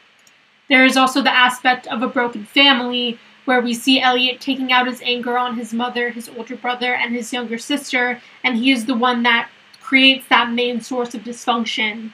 There 0.69 0.85
is 0.85 0.95
also 0.95 1.21
the 1.21 1.35
aspect 1.35 1.87
of 1.87 2.01
a 2.01 2.07
broken 2.07 2.45
family 2.45 3.19
where 3.45 3.59
we 3.59 3.73
see 3.73 3.99
Elliot 3.99 4.39
taking 4.39 4.71
out 4.71 4.87
his 4.87 5.01
anger 5.03 5.37
on 5.37 5.57
his 5.57 5.73
mother, 5.73 6.09
his 6.11 6.29
older 6.29 6.55
brother, 6.55 6.93
and 6.93 7.13
his 7.13 7.33
younger 7.33 7.57
sister, 7.57 8.21
and 8.43 8.55
he 8.57 8.71
is 8.71 8.85
the 8.85 8.95
one 8.95 9.23
that 9.23 9.49
creates 9.91 10.25
that 10.29 10.49
main 10.49 10.79
source 10.79 11.13
of 11.13 11.21
dysfunction. 11.21 12.13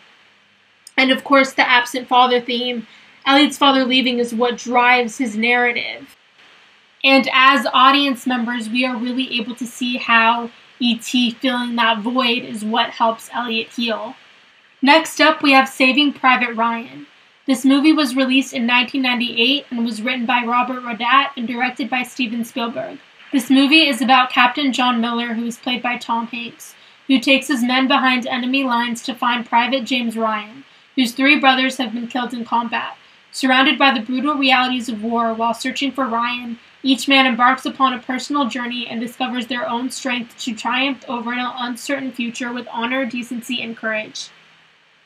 And 0.98 1.12
of 1.12 1.24
course, 1.24 1.54
the 1.54 1.70
absent 1.70 2.08
father 2.08 2.42
theme. 2.42 2.88
Elliot's 3.24 3.60
father 3.60 3.86
leaving 3.86 4.18
is 4.18 4.34
what 4.34 4.58
drives 4.58 5.20
his 5.20 5.38
narrative. 5.38 6.16
And 7.04 7.30
as 7.32 7.68
audience 7.76 8.26
members, 8.26 8.68
we 8.68 8.84
are 8.84 8.98
really 8.98 9.32
able 9.40 9.54
to 9.58 9.68
see 9.68 9.98
how 9.98 10.50
E.T. 10.80 11.36
filling 11.36 11.76
that 11.76 12.00
void 12.00 12.44
is 12.44 12.66
what 12.66 12.90
helps 12.90 13.30
Elliot 13.32 13.68
heal. 13.68 14.16
Next 14.82 15.22
up, 15.22 15.44
we 15.44 15.52
have 15.52 15.70
Saving 15.70 16.14
Private 16.14 16.56
Ryan. 16.56 17.06
This 17.46 17.64
movie 17.64 17.94
was 17.94 18.16
released 18.16 18.54
in 18.54 18.66
1998 18.66 19.68
and 19.70 19.86
was 19.86 20.02
written 20.02 20.26
by 20.26 20.44
Robert 20.44 20.82
Rodat 20.82 21.30
and 21.38 21.48
directed 21.48 21.92
by 21.92 22.02
Steven 22.02 22.44
Spielberg. 22.44 22.98
This 23.32 23.52
movie 23.52 23.88
is 23.88 24.02
about 24.02 24.32
Captain 24.32 24.74
John 24.74 25.00
Miller, 25.00 25.36
who 25.36 25.46
is 25.46 25.58
played 25.58 25.84
by 25.84 25.98
Tom 25.98 26.26
Hanks, 26.26 26.74
who 27.08 27.20
takes 27.20 27.48
his 27.48 27.64
men 27.64 27.88
behind 27.88 28.28
enemy 28.28 28.64
lines 28.64 29.02
to 29.04 29.16
find 29.16 29.46
Private 29.46 29.86
James 29.86 30.18
Ryan, 30.18 30.64
whose 30.96 31.14
three 31.14 31.40
brothers 31.40 31.78
have 31.78 31.94
been 31.94 32.08
killed 32.08 32.34
in 32.34 32.46
combat. 32.46 32.98
Surrounded 33.32 33.78
by 33.78 33.94
the 33.94 34.06
brutal 34.06 34.36
realities 34.36 34.90
of 34.90 35.04
war 35.04 35.34
while 35.34 35.54
searching 35.54 35.92
for 35.92 36.06
Ryan, 36.06 36.60
each 36.84 37.08
man 37.08 37.26
embarks 37.26 37.66
upon 37.66 37.94
a 37.94 38.00
personal 38.00 38.48
journey 38.48 38.88
and 38.88 39.00
discovers 39.00 39.48
their 39.48 39.68
own 39.68 39.90
strength 39.90 40.38
to 40.40 40.56
triumph 40.56 41.04
over 41.08 41.34
an 41.34 41.40
uncertain 41.40 42.12
future 42.12 42.52
with 42.52 42.68
honor, 42.72 43.06
decency, 43.06 43.62
and 43.62 43.76
courage. 43.76 44.30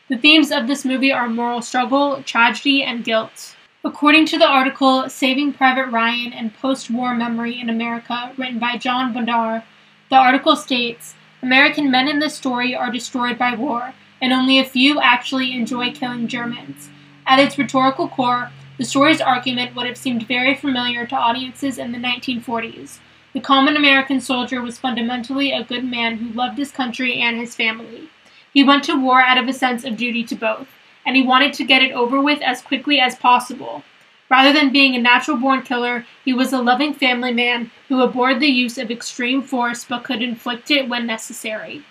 The 0.08 0.18
themes 0.18 0.52
of 0.52 0.68
this 0.68 0.86
movie 0.86 1.12
are 1.12 1.30
moral 1.30 1.62
struggle, 1.62 2.22
tragedy, 2.24 2.84
and 2.84 3.04
guilt. 3.04 3.56
According 3.84 4.28
to 4.28 4.38
the 4.38 4.48
article 4.48 5.10
Saving 5.10 5.54
Private 5.54 5.88
Ryan 5.88 6.34
and 6.34 6.54
Post 6.54 6.92
War 6.92 7.16
Memory 7.16 7.60
in 7.60 7.70
America, 7.70 8.32
written 8.38 8.60
by 8.60 8.78
John 8.78 9.14
Bodnar, 9.14 9.64
the 10.10 10.18
article 10.18 10.56
states 10.56 11.16
American 11.44 11.90
men 11.90 12.08
in 12.08 12.20
this 12.20 12.36
story 12.36 12.76
are 12.76 12.92
destroyed 12.92 13.38
by 13.38 13.56
war, 13.56 13.94
and 14.22 14.32
only 14.32 14.60
a 14.60 14.66
few 14.66 15.00
actually 15.02 15.54
enjoy 15.54 15.92
killing 15.92 16.28
Germans. 16.28 16.90
At 17.26 17.40
its 17.40 17.58
rhetorical 17.58 18.08
core, 18.08 18.52
the 18.78 18.86
story's 18.86 19.22
argument 19.22 19.76
would 19.76 19.88
have 19.88 19.98
seemed 19.98 20.28
very 20.28 20.54
familiar 20.54 21.08
to 21.08 21.16
audiences 21.16 21.80
in 21.80 21.92
the 21.92 21.98
1940s. 21.98 23.00
The 23.34 23.40
common 23.40 23.76
American 23.76 24.22
soldier 24.22 24.62
was 24.62 24.78
fundamentally 24.78 25.52
a 25.52 25.64
good 25.64 25.84
man 25.84 26.18
who 26.18 26.34
loved 26.34 26.58
his 26.58 26.72
country 26.72 27.20
and 27.20 27.38
his 27.38 27.56
family. 27.56 28.10
He 28.54 28.64
went 28.64 28.84
to 28.84 29.02
war 29.02 29.22
out 29.22 29.38
of 29.38 29.48
a 29.48 29.54
sense 29.54 29.84
of 29.84 29.98
duty 29.98 30.24
to 30.26 30.36
both, 30.36 30.68
and 31.06 31.16
he 31.16 31.24
wanted 31.24 31.54
to 31.54 31.64
get 31.64 31.82
it 31.82 31.92
over 31.92 32.22
with 32.22 32.42
as 32.42 32.62
quickly 32.62 33.00
as 33.00 33.16
possible. 33.16 33.84
Rather 34.32 34.54
than 34.54 34.72
being 34.72 34.96
a 34.96 35.02
natural 35.02 35.36
born 35.36 35.62
killer, 35.62 36.06
he 36.24 36.32
was 36.32 36.54
a 36.54 36.62
loving 36.62 36.94
family 36.94 37.34
man 37.34 37.70
who 37.90 38.02
abhorred 38.02 38.40
the 38.40 38.48
use 38.48 38.78
of 38.78 38.90
extreme 38.90 39.42
force 39.42 39.84
but 39.84 40.06
could 40.06 40.22
inflict 40.22 40.72
it 40.72 40.88
when 40.88 41.06
necessary. 41.06 41.84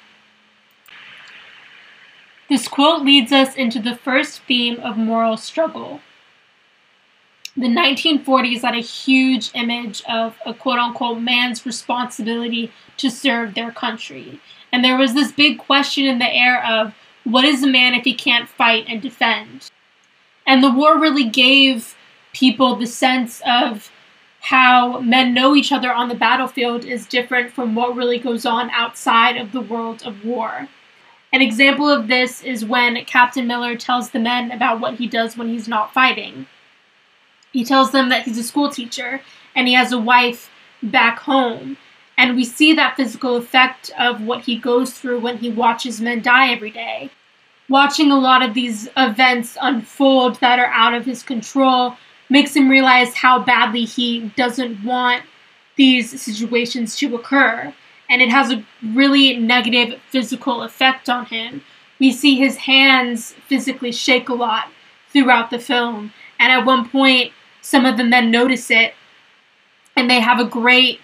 This 2.49 2.67
quote 2.67 3.03
leads 3.03 3.31
us 3.31 3.55
into 3.55 3.79
the 3.79 3.95
first 3.95 4.41
theme 4.45 4.81
of 4.81 4.97
moral 4.97 5.37
struggle. 5.37 6.01
The 7.55 7.67
1940s 7.67 8.63
had 8.63 8.75
a 8.75 8.81
huge 8.81 9.51
image 9.53 10.03
of 10.09 10.39
a 10.47 10.55
quote 10.55 10.79
unquote 10.79 11.21
man's 11.21 11.67
responsibility 11.67 12.73
to 12.97 13.11
serve 13.11 13.53
their 13.53 13.71
country. 13.71 14.41
And 14.73 14.83
there 14.83 14.97
was 14.97 15.13
this 15.13 15.31
big 15.31 15.59
question 15.59 16.07
in 16.07 16.19
the 16.19 16.35
air 16.35 16.65
of 16.65 16.95
what 17.25 17.45
is 17.45 17.63
a 17.63 17.67
man 17.67 17.93
if 17.93 18.05
he 18.05 18.15
can't 18.15 18.49
fight 18.49 18.87
and 18.89 19.03
defend? 19.03 19.71
And 20.47 20.65
the 20.65 20.73
war 20.73 20.99
really 20.99 21.29
gave 21.29 21.95
people 22.33 22.77
the 22.77 22.87
sense 22.87 23.43
of 23.47 23.91
how 24.41 25.01
men 25.01 25.35
know 25.35 25.55
each 25.55 25.73
other 25.73 25.93
on 25.93 26.09
the 26.09 26.15
battlefield 26.15 26.85
is 26.85 27.07
different 27.07 27.53
from 27.53 27.75
what 27.75 27.95
really 27.95 28.19
goes 28.19 28.47
on 28.47 28.71
outside 28.71 29.37
of 29.37 29.53
the 29.53 29.61
world 29.61 30.03
of 30.03 30.25
war. 30.25 30.69
An 31.33 31.43
example 31.43 31.89
of 31.89 32.09
this 32.09 32.43
is 32.43 32.65
when 32.65 33.05
Captain 33.05 33.47
Miller 33.47 33.77
tells 33.77 34.11
the 34.11 34.19
men 34.19 34.51
about 34.51 34.81
what 34.81 34.95
he 34.95 35.07
does 35.07 35.37
when 35.37 35.49
he's 35.49 35.69
not 35.69 35.93
fighting. 35.93 36.47
He 37.53 37.65
tells 37.65 37.93
them 37.93 38.09
that 38.09 38.25
he's 38.25 38.39
a 38.39 38.43
school 38.43 38.71
teacher 38.71 39.21
and 39.55 39.69
he 39.69 39.75
has 39.75 39.93
a 39.93 39.99
wife 39.99 40.51
back 40.83 41.21
home 41.21 41.77
and 42.21 42.37
we 42.37 42.45
see 42.45 42.75
that 42.75 42.97
physical 42.97 43.37
effect 43.37 43.91
of 43.99 44.21
what 44.21 44.43
he 44.43 44.59
goes 44.59 44.93
through 44.93 45.21
when 45.21 45.39
he 45.39 45.51
watches 45.51 46.03
men 46.03 46.21
die 46.21 46.53
every 46.53 46.71
day. 46.71 47.09
Watching 47.67 48.11
a 48.11 48.19
lot 48.19 48.43
of 48.43 48.53
these 48.53 48.89
events 48.95 49.57
unfold 49.59 50.39
that 50.41 50.59
are 50.59 50.67
out 50.67 50.93
of 50.93 51.07
his 51.07 51.23
control 51.23 51.97
makes 52.31 52.55
him 52.55 52.69
realize 52.69 53.15
how 53.15 53.41
badly 53.41 53.85
he 53.85 54.33
doesn't 54.37 54.83
want 54.85 55.25
these 55.77 56.21
situations 56.21 56.97
to 56.97 57.15
occur. 57.15 57.75
And 58.09 58.23
it 58.23 58.31
has 58.31 58.51
a 58.51 58.65
really 58.83 59.37
negative 59.37 60.01
physical 60.11 60.63
effect 60.63 61.09
on 61.09 61.27
him. 61.27 61.63
We 61.99 62.13
see 62.13 62.37
his 62.37 62.57
hands 62.57 63.35
physically 63.49 63.93
shake 63.93 64.29
a 64.29 64.35
lot 64.35 64.69
throughout 65.13 65.51
the 65.51 65.59
film. 65.59 66.13
And 66.39 66.51
at 66.51 66.65
one 66.65 66.89
point, 66.89 67.33
some 67.61 67.85
of 67.85 67.97
the 67.97 68.05
men 68.05 68.31
notice 68.31 68.71
it 68.71 68.95
and 69.97 70.09
they 70.09 70.21
have 70.21 70.41
a 70.41 70.45
great 70.45 71.01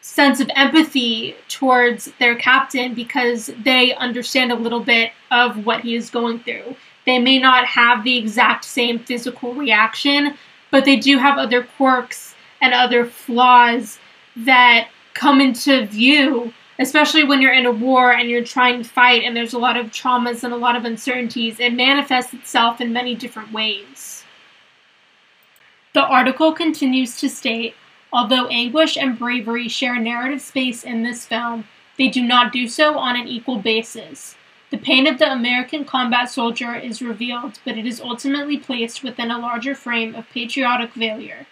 sense 0.00 0.40
of 0.40 0.50
empathy 0.54 1.34
towards 1.48 2.10
their 2.18 2.36
captain 2.36 2.94
because 2.94 3.50
they 3.64 3.92
understand 3.94 4.52
a 4.52 4.56
little 4.56 4.80
bit 4.80 5.12
of 5.30 5.66
what 5.66 5.80
he 5.80 5.96
is 5.96 6.10
going 6.10 6.38
through. 6.40 6.76
They 7.06 7.18
may 7.18 7.38
not 7.38 7.66
have 7.66 8.04
the 8.04 8.16
exact 8.16 8.64
same 8.64 8.98
physical 8.98 9.54
reaction, 9.54 10.34
but 10.70 10.84
they 10.84 10.96
do 10.96 11.18
have 11.18 11.38
other 11.38 11.62
quirks 11.76 12.34
and 12.60 12.74
other 12.74 13.06
flaws 13.06 13.98
that 14.36 14.88
come 15.14 15.40
into 15.40 15.86
view, 15.86 16.52
especially 16.78 17.24
when 17.24 17.40
you're 17.40 17.52
in 17.52 17.64
a 17.64 17.72
war 17.72 18.12
and 18.12 18.28
you're 18.28 18.44
trying 18.44 18.82
to 18.82 18.88
fight 18.88 19.22
and 19.22 19.36
there's 19.36 19.54
a 19.54 19.58
lot 19.58 19.76
of 19.76 19.86
traumas 19.86 20.42
and 20.42 20.52
a 20.52 20.56
lot 20.56 20.76
of 20.76 20.84
uncertainties. 20.84 21.60
It 21.60 21.72
manifests 21.72 22.34
itself 22.34 22.80
in 22.80 22.92
many 22.92 23.14
different 23.14 23.52
ways. 23.52 24.24
The 25.94 26.02
article 26.02 26.52
continues 26.52 27.18
to 27.20 27.28
state 27.28 27.74
Although 28.12 28.46
anguish 28.46 28.96
and 28.96 29.18
bravery 29.18 29.68
share 29.68 29.98
narrative 29.98 30.40
space 30.40 30.84
in 30.84 31.02
this 31.02 31.26
film, 31.26 31.64
they 31.98 32.08
do 32.08 32.22
not 32.22 32.52
do 32.52 32.68
so 32.68 32.98
on 32.98 33.14
an 33.14 33.26
equal 33.26 33.58
basis. 33.58 34.36
The 34.76 34.82
pain 34.82 35.06
of 35.06 35.18
the 35.18 35.32
American 35.32 35.86
combat 35.86 36.28
soldier 36.28 36.74
is 36.74 37.00
revealed, 37.00 37.60
but 37.64 37.78
it 37.78 37.86
is 37.86 37.98
ultimately 37.98 38.58
placed 38.58 39.02
within 39.02 39.30
a 39.30 39.38
larger 39.38 39.74
frame 39.74 40.14
of 40.14 40.28
patriotic 40.28 40.92
failure. 40.92 41.46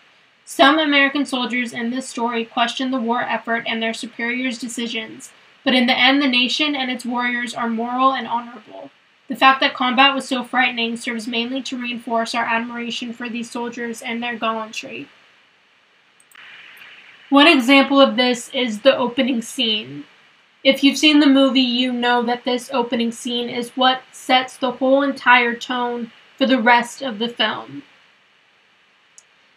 Some 0.44 0.78
American 0.78 1.24
soldiers 1.24 1.72
in 1.72 1.88
this 1.88 2.06
story 2.06 2.44
question 2.44 2.90
the 2.90 3.00
war 3.00 3.22
effort 3.22 3.64
and 3.66 3.82
their 3.82 3.94
superiors' 3.94 4.58
decisions, 4.58 5.32
but 5.64 5.72
in 5.72 5.86
the 5.86 5.98
end, 5.98 6.20
the 6.20 6.28
nation 6.28 6.76
and 6.76 6.90
its 6.90 7.06
warriors 7.06 7.54
are 7.54 7.70
moral 7.70 8.12
and 8.12 8.28
honorable. 8.28 8.90
The 9.28 9.36
fact 9.36 9.60
that 9.60 9.72
combat 9.72 10.14
was 10.14 10.28
so 10.28 10.44
frightening 10.44 10.98
serves 10.98 11.26
mainly 11.26 11.62
to 11.62 11.80
reinforce 11.80 12.34
our 12.34 12.44
admiration 12.44 13.14
for 13.14 13.30
these 13.30 13.50
soldiers 13.50 14.02
and 14.02 14.22
their 14.22 14.38
gallantry. 14.38 15.08
One 17.30 17.48
example 17.48 18.02
of 18.02 18.16
this 18.16 18.50
is 18.50 18.82
the 18.82 18.94
opening 18.94 19.40
scene. 19.40 20.04
If 20.64 20.82
you've 20.82 20.96
seen 20.96 21.20
the 21.20 21.26
movie, 21.26 21.60
you 21.60 21.92
know 21.92 22.22
that 22.22 22.44
this 22.44 22.70
opening 22.72 23.12
scene 23.12 23.50
is 23.50 23.76
what 23.76 24.00
sets 24.12 24.56
the 24.56 24.72
whole 24.72 25.02
entire 25.02 25.54
tone 25.54 26.10
for 26.38 26.46
the 26.46 26.60
rest 26.60 27.02
of 27.02 27.18
the 27.18 27.28
film. 27.28 27.82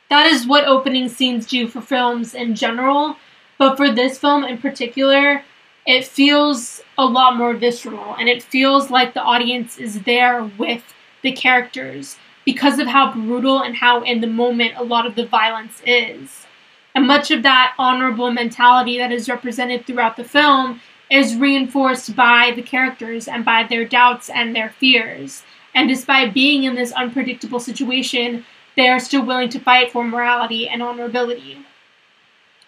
That 0.09 0.25
is 0.25 0.45
what 0.45 0.67
opening 0.67 1.07
scenes 1.07 1.47
do 1.47 1.65
for 1.69 1.79
films 1.79 2.35
in 2.35 2.55
general, 2.55 3.15
but 3.57 3.77
for 3.77 3.89
this 3.89 4.17
film 4.17 4.43
in 4.43 4.57
particular, 4.57 5.43
it 5.85 6.05
feels 6.05 6.81
a 6.97 7.05
lot 7.05 7.37
more 7.37 7.53
visceral 7.53 8.15
and 8.19 8.27
it 8.27 8.43
feels 8.43 8.91
like 8.91 9.13
the 9.13 9.21
audience 9.21 9.77
is 9.77 10.01
there 10.01 10.43
with 10.57 10.83
the 11.21 11.31
characters 11.31 12.17
because 12.43 12.79
of 12.79 12.87
how 12.87 13.13
brutal 13.13 13.61
and 13.61 13.77
how 13.77 14.03
in 14.03 14.19
the 14.19 14.27
moment 14.27 14.73
a 14.75 14.83
lot 14.83 15.05
of 15.05 15.15
the 15.15 15.25
violence 15.25 15.81
is. 15.85 16.45
And 16.93 17.07
much 17.07 17.31
of 17.31 17.43
that 17.43 17.75
honorable 17.79 18.31
mentality 18.31 18.97
that 18.97 19.13
is 19.13 19.29
represented 19.29 19.85
throughout 19.85 20.17
the 20.17 20.23
film 20.25 20.81
is 21.09 21.35
reinforced 21.35 22.15
by 22.15 22.51
the 22.55 22.61
characters 22.61 23.27
and 23.27 23.45
by 23.45 23.63
their 23.63 23.85
doubts 23.85 24.29
and 24.29 24.55
their 24.55 24.69
fears. 24.69 25.43
And 25.73 25.87
despite 25.87 26.33
being 26.33 26.63
in 26.63 26.75
this 26.75 26.91
unpredictable 26.91 27.59
situation, 27.59 28.45
they 28.75 28.87
are 28.87 28.99
still 28.99 29.25
willing 29.25 29.49
to 29.49 29.59
fight 29.59 29.91
for 29.91 30.03
morality 30.03 30.67
and 30.67 30.81
honorability. 30.81 31.63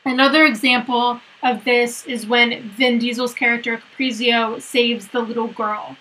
Another 0.05 0.45
example 0.45 1.19
of 1.43 1.63
this 1.65 2.05
is 2.05 2.25
when 2.25 2.69
Vin 2.69 2.99
Diesel's 2.99 3.33
character 3.33 3.77
Caprizio 3.77 4.61
saves 4.61 5.09
the 5.09 5.19
little 5.19 5.47
girl. 5.47 5.97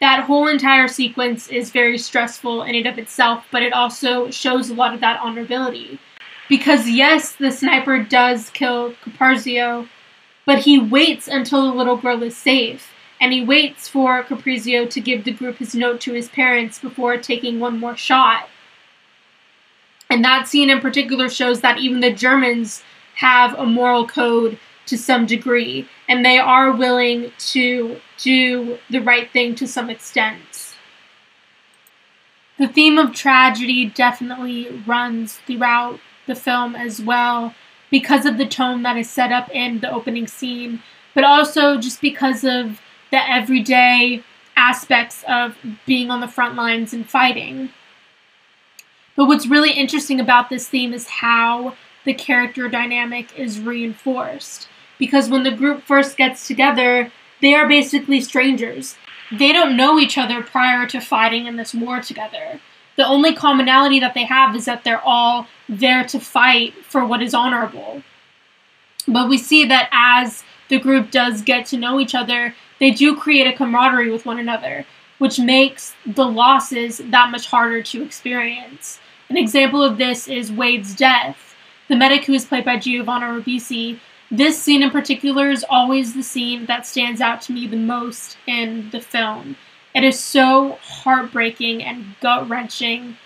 That 0.00 0.24
whole 0.24 0.46
entire 0.46 0.86
sequence 0.86 1.48
is 1.48 1.70
very 1.70 1.98
stressful 1.98 2.62
in 2.62 2.76
and 2.76 2.86
of 2.86 2.98
itself, 2.98 3.44
but 3.50 3.62
it 3.62 3.72
also 3.72 4.30
shows 4.30 4.70
a 4.70 4.74
lot 4.74 4.94
of 4.94 5.00
that 5.00 5.20
honorability. 5.20 5.98
Because 6.48 6.88
yes, 6.88 7.32
the 7.32 7.50
sniper 7.50 8.02
does 8.02 8.50
kill 8.50 8.94
Caprizio, 9.04 9.88
but 10.48 10.60
he 10.60 10.78
waits 10.78 11.28
until 11.28 11.70
the 11.70 11.76
little 11.76 11.98
girl 11.98 12.22
is 12.22 12.34
safe, 12.34 12.94
and 13.20 13.34
he 13.34 13.44
waits 13.44 13.86
for 13.86 14.22
Caprizio 14.22 14.88
to 14.88 14.98
give 14.98 15.24
the 15.24 15.30
group 15.30 15.58
his 15.58 15.74
note 15.74 16.00
to 16.00 16.14
his 16.14 16.30
parents 16.30 16.78
before 16.78 17.18
taking 17.18 17.60
one 17.60 17.78
more 17.78 17.94
shot. 17.94 18.48
And 20.08 20.24
that 20.24 20.48
scene 20.48 20.70
in 20.70 20.80
particular 20.80 21.28
shows 21.28 21.60
that 21.60 21.76
even 21.76 22.00
the 22.00 22.14
Germans 22.14 22.82
have 23.16 23.58
a 23.58 23.66
moral 23.66 24.06
code 24.06 24.58
to 24.86 24.96
some 24.96 25.26
degree, 25.26 25.86
and 26.08 26.24
they 26.24 26.38
are 26.38 26.72
willing 26.72 27.30
to 27.50 28.00
do 28.16 28.78
the 28.88 29.00
right 29.00 29.30
thing 29.30 29.54
to 29.56 29.68
some 29.68 29.90
extent. 29.90 30.74
The 32.58 32.68
theme 32.68 32.96
of 32.96 33.12
tragedy 33.12 33.84
definitely 33.84 34.82
runs 34.86 35.36
throughout 35.46 36.00
the 36.26 36.34
film 36.34 36.74
as 36.74 37.02
well 37.02 37.54
because 37.90 38.26
of 38.26 38.38
the 38.38 38.46
tone 38.46 38.82
that 38.82 38.96
is 38.96 39.08
set 39.08 39.32
up 39.32 39.50
in 39.50 39.80
the 39.80 39.90
opening 39.90 40.26
scene, 40.26 40.82
but 41.14 41.24
also 41.24 41.78
just 41.78 42.00
because 42.00 42.44
of 42.44 42.80
the 43.10 43.30
everyday 43.30 44.22
aspects 44.56 45.24
of 45.28 45.56
being 45.86 46.10
on 46.10 46.20
the 46.20 46.28
front 46.28 46.54
lines 46.54 46.92
and 46.92 47.08
fighting. 47.08 47.70
But 49.16 49.26
what's 49.26 49.46
really 49.46 49.72
interesting 49.72 50.20
about 50.20 50.50
this 50.50 50.68
theme 50.68 50.92
is 50.92 51.08
how 51.08 51.74
the 52.04 52.14
character 52.14 52.68
dynamic 52.68 53.36
is 53.38 53.60
reinforced. 53.60 54.68
Because 54.98 55.28
when 55.28 55.42
the 55.42 55.50
group 55.50 55.82
first 55.82 56.16
gets 56.16 56.46
together, 56.46 57.12
they 57.40 57.54
are 57.54 57.68
basically 57.68 58.20
strangers. 58.20 58.96
They 59.30 59.52
don't 59.52 59.76
know 59.76 59.98
each 59.98 60.18
other 60.18 60.42
prior 60.42 60.86
to 60.86 61.00
fighting 61.00 61.46
in 61.46 61.56
this 61.56 61.74
war 61.74 62.00
together. 62.00 62.60
The 62.96 63.06
only 63.06 63.34
commonality 63.34 64.00
that 64.00 64.14
they 64.14 64.24
have 64.24 64.56
is 64.56 64.64
that 64.64 64.84
they're 64.84 65.00
all 65.00 65.46
there 65.68 66.04
to 66.04 66.20
fight 66.20 66.74
for 66.84 67.04
what 67.04 67.22
is 67.22 67.34
honorable. 67.34 68.02
But 69.06 69.28
we 69.28 69.38
see 69.38 69.64
that 69.66 69.88
as 69.92 70.44
the 70.68 70.78
group 70.78 71.10
does 71.10 71.42
get 71.42 71.66
to 71.66 71.76
know 71.76 71.98
each 71.98 72.14
other, 72.14 72.54
they 72.78 72.90
do 72.90 73.16
create 73.16 73.46
a 73.46 73.56
camaraderie 73.56 74.10
with 74.10 74.26
one 74.26 74.38
another, 74.38 74.86
which 75.18 75.38
makes 75.38 75.94
the 76.06 76.26
losses 76.26 76.98
that 76.98 77.30
much 77.30 77.46
harder 77.46 77.82
to 77.82 78.02
experience. 78.02 79.00
An 79.28 79.36
example 79.36 79.82
of 79.82 79.98
this 79.98 80.28
is 80.28 80.52
Wade's 80.52 80.94
death 80.94 81.48
the 81.88 81.96
medic 81.96 82.26
who 82.26 82.34
is 82.34 82.44
played 82.44 82.64
by 82.66 82.76
Giovanni 82.76 83.26
Ribisi, 83.26 83.98
this 84.30 84.62
scene 84.62 84.82
in 84.82 84.90
particular 84.90 85.50
is 85.50 85.64
always 85.68 86.14
the 86.14 86.22
scene 86.22 86.66
that 86.66 86.86
stands 86.86 87.20
out 87.20 87.40
to 87.42 87.52
me 87.52 87.66
the 87.66 87.78
most 87.78 88.36
in 88.46 88.90
the 88.90 89.00
film. 89.00 89.56
It 89.94 90.04
is 90.04 90.20
so 90.20 90.78
heartbreaking 90.82 91.82
and 91.82 92.14
gut 92.20 92.48
wrenching 92.48 93.16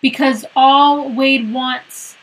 because 0.00 0.44
all 0.56 1.12
Wade 1.14 1.52
wants 1.52 2.16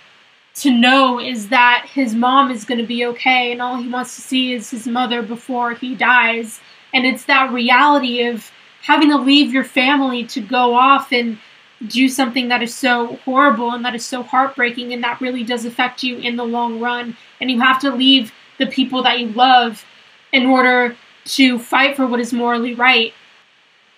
to 0.56 0.72
know 0.72 1.20
is 1.20 1.50
that 1.50 1.88
his 1.92 2.16
mom 2.16 2.50
is 2.50 2.66
going 2.66 2.80
to 2.80 2.88
be 2.88 3.06
okay, 3.06 3.52
and 3.52 3.62
all 3.62 3.78
he 3.78 3.88
wants 3.88 4.16
to 4.16 4.22
see 4.22 4.54
is 4.54 4.72
his 4.72 4.88
mother 4.88 5.22
before 5.22 5.74
he 5.74 5.96
dies. 5.96 6.60
And 6.94 7.06
it's 7.06 7.26
that 7.26 7.54
reality 7.54 8.24
of 8.24 8.52
having 8.82 9.10
to 9.10 9.18
leave 9.18 9.54
your 9.54 9.64
family 9.64 10.26
to 10.26 10.42
go 10.42 10.74
off 10.74 11.12
and 11.12 11.38
do 11.86 12.10
something 12.10 12.48
that 12.48 12.64
is 12.64 12.74
so 12.74 13.18
horrible 13.18 13.72
and 13.72 13.86
that 13.86 13.94
is 13.94 14.06
so 14.06 14.24
heartbreaking 14.24 14.94
and 14.94 15.04
that 15.04 15.22
really 15.22 15.44
does 15.44 15.64
affect 15.66 16.02
you 16.02 16.18
in 16.18 16.36
the 16.36 16.44
long 16.44 16.80
run. 16.80 17.16
And 17.40 17.52
you 17.52 17.60
have 17.62 17.80
to 17.82 17.94
leave 17.94 18.34
the 18.58 18.66
people 18.66 19.04
that 19.04 19.20
you 19.20 19.28
love 19.28 19.86
in 20.32 20.48
order 20.48 20.96
to 21.26 21.60
fight 21.60 21.96
for 21.96 22.08
what 22.08 22.20
is 22.20 22.34
morally 22.34 22.74
right. 22.74 23.14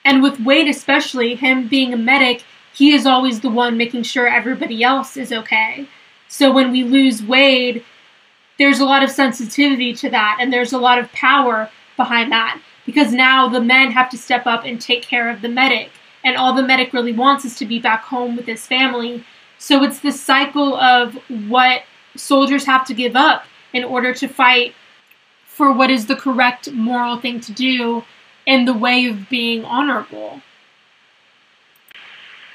And 0.03 0.21
with 0.23 0.39
Wade, 0.39 0.67
especially, 0.67 1.35
him 1.35 1.67
being 1.67 1.93
a 1.93 1.97
medic, 1.97 2.43
he 2.79 2.93
is 2.93 3.05
always 3.05 3.41
the 3.41 3.49
one 3.49 3.75
making 3.75 4.03
sure 4.03 4.25
everybody 4.25 4.81
else 4.83 5.17
is 5.17 5.33
okay. 5.33 5.85
So 6.29 6.49
when 6.49 6.71
we 6.71 6.85
lose 6.85 7.21
Wade, 7.21 7.83
there's 8.57 8.79
a 8.79 8.85
lot 8.85 9.03
of 9.03 9.09
sensitivity 9.09 9.93
to 9.95 10.09
that 10.11 10.37
and 10.39 10.53
there's 10.53 10.71
a 10.71 10.77
lot 10.77 10.97
of 10.97 11.11
power 11.11 11.69
behind 11.97 12.31
that 12.31 12.57
because 12.85 13.11
now 13.11 13.49
the 13.49 13.59
men 13.59 13.91
have 13.91 14.09
to 14.11 14.17
step 14.17 14.47
up 14.47 14.63
and 14.63 14.79
take 14.79 15.03
care 15.03 15.29
of 15.29 15.41
the 15.41 15.49
medic 15.49 15.89
and 16.23 16.37
all 16.37 16.53
the 16.53 16.63
medic 16.63 16.93
really 16.93 17.11
wants 17.11 17.43
is 17.43 17.57
to 17.57 17.65
be 17.65 17.79
back 17.79 18.03
home 18.03 18.37
with 18.37 18.45
his 18.45 18.65
family. 18.65 19.25
So 19.57 19.83
it's 19.83 19.99
this 19.99 20.21
cycle 20.21 20.77
of 20.77 21.15
what 21.49 21.83
soldiers 22.15 22.65
have 22.65 22.87
to 22.87 22.93
give 22.93 23.17
up 23.17 23.43
in 23.73 23.83
order 23.83 24.13
to 24.13 24.27
fight 24.29 24.73
for 25.45 25.73
what 25.73 25.91
is 25.91 26.05
the 26.05 26.15
correct 26.15 26.71
moral 26.71 27.17
thing 27.17 27.41
to 27.41 27.51
do 27.51 28.05
in 28.45 28.63
the 28.63 28.73
way 28.73 29.05
of 29.07 29.27
being 29.27 29.65
honorable. 29.65 30.41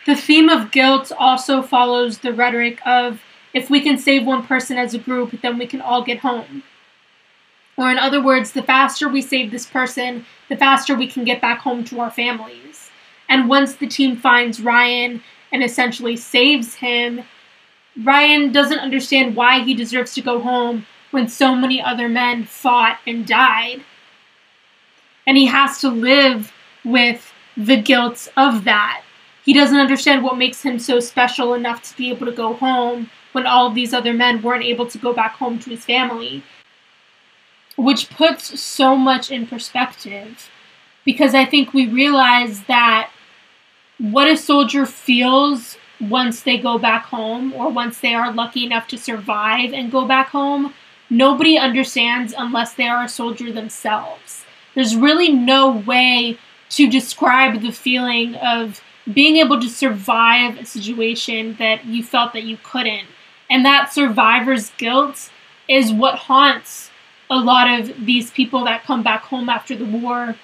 The 0.07 0.15
theme 0.15 0.49
of 0.49 0.71
guilt 0.71 1.13
also 1.19 1.63
follows 1.63 2.19
the 2.19 2.33
rhetoric 2.33 2.81
of 2.87 3.23
if 3.55 3.71
we 3.71 3.81
can 3.81 3.97
save 3.97 4.27
one 4.27 4.45
person 4.45 4.77
as 4.77 4.93
a 4.93 4.99
group, 4.99 5.41
then 5.41 5.59
we 5.59 5.67
can 5.67 5.81
all 5.81 6.03
get 6.03 6.19
home. 6.19 6.63
Or, 7.77 7.91
in 7.91 7.99
other 7.99 8.23
words, 8.23 8.53
the 8.53 8.63
faster 8.63 9.09
we 9.09 9.23
save 9.23 9.51
this 9.51 9.67
person, 9.67 10.27
the 10.49 10.57
faster 10.57 10.95
we 10.95 11.07
can 11.07 11.25
get 11.25 11.41
back 11.41 11.61
home 11.61 11.85
to 11.85 12.01
our 12.01 12.11
families. 12.11 12.91
And 13.29 13.49
once 13.49 13.75
the 13.75 13.87
team 13.87 14.17
finds 14.17 14.61
Ryan 14.61 15.23
and 15.51 15.63
essentially 15.63 16.17
saves 16.17 16.75
him, 16.75 17.25
Ryan 18.03 18.53
doesn't 18.53 18.79
understand 18.79 19.37
why 19.37 19.61
he 19.61 19.75
deserves 19.75 20.15
to 20.15 20.21
go 20.21 20.41
home 20.41 20.87
when 21.11 21.29
so 21.29 21.55
many 21.55 21.81
other 21.81 22.09
men 22.09 22.45
fought 22.45 22.99
and 23.07 23.27
died. 23.27 23.83
And 25.27 25.37
he 25.37 25.47
has 25.47 25.81
to 25.81 25.89
live 25.89 26.53
with 26.85 27.33
the 27.57 27.81
guilt 27.81 28.29
of 28.37 28.65
that. 28.65 29.03
He 29.45 29.53
doesn't 29.53 29.79
understand 29.79 30.23
what 30.23 30.39
makes 30.39 30.63
him 30.63 30.79
so 30.79 31.01
special 31.01 31.53
enough 31.53 31.83
to 31.83 31.97
be 31.97 32.09
able 32.11 32.27
to 32.27 32.33
go 32.33 32.55
home 32.55 33.11
when 33.33 33.47
all 33.47 33.67
of 33.67 33.75
these 33.75 33.93
other 33.93 34.15
men 34.15 34.41
weren't 34.41 34.65
able 34.65 34.87
to 34.87 34.99
go 34.99 35.13
back 35.13 35.35
home 35.35 35.59
to 35.59 35.71
his 35.71 35.85
family. 35.85 36.43
Which 37.77 38.09
puts 38.09 38.59
so 38.61 38.97
much 38.97 39.31
in 39.31 39.47
perspective 39.47 40.51
because 41.05 41.35
I 41.35 41.45
think 41.45 41.75
we 41.75 41.87
realize 41.87 42.63
that 42.65 43.11
what 43.99 44.29
a 44.29 44.37
soldier 44.37 44.87
feels 44.87 45.77
once 46.01 46.43
they 46.43 46.57
go 46.57 46.79
back 46.79 47.05
home 47.05 47.53
or 47.53 47.69
once 47.71 48.01
they 48.01 48.15
are 48.15 48.33
lucky 48.33 48.65
enough 48.65 48.89
to 48.89 48.99
survive 48.99 49.73
and 49.73 49.93
go 49.93 50.07
back 50.07 50.29
home, 50.29 50.73
nobody 51.11 51.59
understands 51.59 52.35
unless 52.37 52.75
they 52.75 52.89
are 52.89 53.05
a 53.05 53.09
soldier 53.09 53.53
themselves. 53.53 54.45
There's 54.75 54.97
really 54.97 55.33
no 55.33 55.71
way 55.71 56.39
to 56.71 56.89
describe 56.89 57.61
the 57.61 57.71
feeling 57.71 58.35
of 58.37 58.81
being 59.13 59.37
able 59.37 59.61
to 59.61 59.69
survive 59.69 60.59
a 60.59 60.65
situation 60.65 61.57
that 61.59 61.85
you 61.85 62.03
felt 62.03 62.33
that 62.33 62.45
you 62.45 62.59
couldn't. 62.63 63.07
And 63.51 63.65
that 63.65 63.93
survivor's 63.93 64.71
guilt 64.71 65.31
is 65.69 65.93
what 65.93 66.15
haunts 66.15 66.91
a 67.31 67.37
lot 67.37 67.81
of 67.81 68.07
these 68.07 68.31
people 68.31 68.65
that 68.65 68.85
come 68.85 69.03
back 69.03 69.23
home 69.23 69.49
after 69.49 69.77
the 69.77 69.85
war 69.85 70.37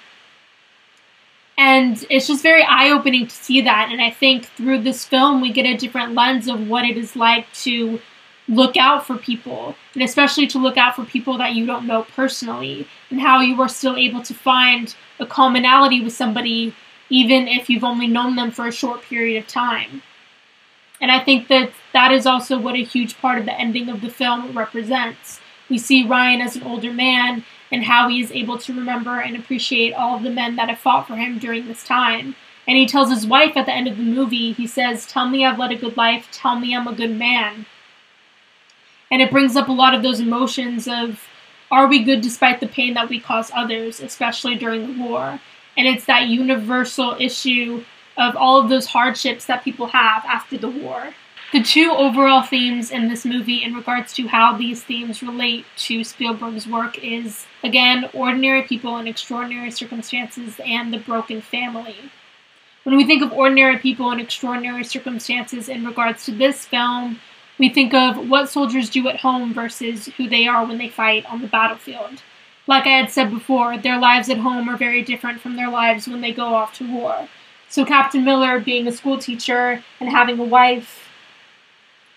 and 1.61 2.03
it's 2.09 2.25
just 2.25 2.41
very 2.41 2.63
eye 2.63 2.89
opening 2.89 3.27
to 3.27 3.35
see 3.35 3.61
that. 3.61 3.89
And 3.91 4.01
I 4.01 4.09
think 4.09 4.45
through 4.45 4.81
this 4.81 5.05
film, 5.05 5.41
we 5.41 5.51
get 5.51 5.67
a 5.67 5.77
different 5.77 6.13
lens 6.13 6.47
of 6.47 6.67
what 6.67 6.85
it 6.85 6.97
is 6.97 7.15
like 7.15 7.51
to 7.65 8.01
look 8.47 8.75
out 8.75 9.05
for 9.05 9.15
people, 9.15 9.75
and 9.93 10.01
especially 10.01 10.47
to 10.47 10.57
look 10.57 10.75
out 10.75 10.95
for 10.95 11.05
people 11.05 11.37
that 11.37 11.53
you 11.53 11.67
don't 11.67 11.85
know 11.85 12.03
personally, 12.15 12.87
and 13.11 13.21
how 13.21 13.41
you 13.41 13.61
are 13.61 13.69
still 13.69 13.95
able 13.95 14.23
to 14.23 14.33
find 14.33 14.95
a 15.19 15.25
commonality 15.27 16.03
with 16.03 16.13
somebody, 16.13 16.73
even 17.11 17.45
if 17.45 17.69
you've 17.69 17.83
only 17.83 18.07
known 18.07 18.37
them 18.37 18.51
for 18.51 18.65
a 18.65 18.71
short 18.71 19.01
period 19.03 19.37
of 19.37 19.47
time. 19.47 20.01
And 21.01 21.11
I 21.11 21.19
think 21.19 21.49
that 21.49 21.71
that 21.91 22.11
is 22.11 22.25
also 22.25 22.57
what 22.57 22.75
a 22.75 22.83
huge 22.83 23.17
part 23.17 23.37
of 23.37 23.45
the 23.45 23.59
ending 23.59 23.89
of 23.89 23.99
the 23.99 24.09
film 24.09 24.57
represents. 24.57 25.41
We 25.69 25.77
see 25.77 26.07
Ryan 26.07 26.39
as 26.39 26.55
an 26.55 26.63
older 26.63 26.93
man 26.93 27.43
and 27.69 27.83
how 27.83 28.07
he 28.07 28.21
is 28.21 28.31
able 28.31 28.57
to 28.59 28.73
remember 28.73 29.19
and 29.19 29.35
appreciate 29.35 29.93
all 29.93 30.15
of 30.15 30.23
the 30.23 30.29
men 30.29 30.55
that 30.55 30.69
have 30.69 30.79
fought 30.79 31.07
for 31.07 31.17
him 31.17 31.37
during 31.37 31.67
this 31.67 31.83
time. 31.83 32.35
And 32.65 32.77
he 32.77 32.87
tells 32.87 33.09
his 33.09 33.27
wife 33.27 33.57
at 33.57 33.65
the 33.65 33.73
end 33.73 33.89
of 33.89 33.97
the 33.97 34.03
movie, 34.03 34.53
he 34.53 34.65
says, 34.65 35.05
Tell 35.05 35.27
me 35.27 35.45
I've 35.45 35.59
led 35.59 35.71
a 35.71 35.75
good 35.75 35.97
life, 35.97 36.29
tell 36.31 36.57
me 36.57 36.73
I'm 36.73 36.87
a 36.87 36.95
good 36.95 37.17
man. 37.17 37.65
And 39.09 39.21
it 39.21 39.31
brings 39.31 39.57
up 39.57 39.67
a 39.67 39.73
lot 39.73 39.93
of 39.93 40.03
those 40.03 40.21
emotions 40.21 40.87
of 40.87 41.27
are 41.69 41.87
we 41.87 42.03
good 42.03 42.21
despite 42.21 42.61
the 42.61 42.67
pain 42.67 42.93
that 42.93 43.09
we 43.09 43.19
cause 43.19 43.51
others, 43.53 43.99
especially 43.99 44.55
during 44.55 44.87
the 44.87 45.03
war? 45.03 45.41
And 45.77 45.87
it's 45.87 46.05
that 46.05 46.27
universal 46.27 47.15
issue 47.19 47.83
of 48.17 48.35
all 48.35 48.59
of 48.59 48.69
those 48.69 48.87
hardships 48.87 49.45
that 49.45 49.63
people 49.63 49.87
have 49.87 50.23
after 50.25 50.57
the 50.57 50.69
war. 50.69 51.13
The 51.51 51.61
two 51.61 51.91
overall 51.91 52.43
themes 52.43 52.91
in 52.91 53.09
this 53.09 53.25
movie, 53.25 53.61
in 53.61 53.73
regards 53.73 54.13
to 54.13 54.27
how 54.27 54.57
these 54.57 54.83
themes 54.83 55.21
relate 55.21 55.65
to 55.77 56.03
Spielberg's 56.03 56.65
work, 56.65 56.97
is 56.99 57.45
again, 57.61 58.09
ordinary 58.13 58.61
people 58.63 58.97
in 58.97 59.07
extraordinary 59.07 59.71
circumstances 59.71 60.61
and 60.65 60.93
the 60.93 60.97
broken 60.97 61.41
family. 61.41 61.97
When 62.83 62.95
we 62.95 63.05
think 63.05 63.21
of 63.21 63.33
ordinary 63.33 63.77
people 63.77 64.11
in 64.11 64.19
extraordinary 64.19 64.85
circumstances 64.85 65.67
in 65.67 65.85
regards 65.85 66.25
to 66.25 66.31
this 66.31 66.65
film, 66.65 67.19
we 67.59 67.69
think 67.69 67.93
of 67.93 68.29
what 68.29 68.49
soldiers 68.49 68.89
do 68.89 69.07
at 69.09 69.19
home 69.19 69.53
versus 69.53 70.07
who 70.17 70.27
they 70.27 70.47
are 70.47 70.65
when 70.65 70.77
they 70.77 70.89
fight 70.89 71.25
on 71.25 71.41
the 71.41 71.47
battlefield. 71.47 72.23
Like 72.67 72.85
I 72.85 72.97
had 72.97 73.09
said 73.09 73.31
before, 73.31 73.77
their 73.77 73.99
lives 73.99 74.29
at 74.29 74.37
home 74.37 74.69
are 74.69 74.77
very 74.77 75.01
different 75.01 75.41
from 75.41 75.55
their 75.55 75.69
lives 75.69 76.07
when 76.07 76.21
they 76.21 76.31
go 76.31 76.53
off 76.53 76.77
to 76.77 76.91
war. 76.91 77.27
So, 77.69 77.85
Captain 77.85 78.23
Miller 78.23 78.59
being 78.59 78.87
a 78.87 78.91
school 78.91 79.17
teacher 79.17 79.83
and 79.99 80.09
having 80.09 80.39
a 80.39 80.43
wife 80.43 81.09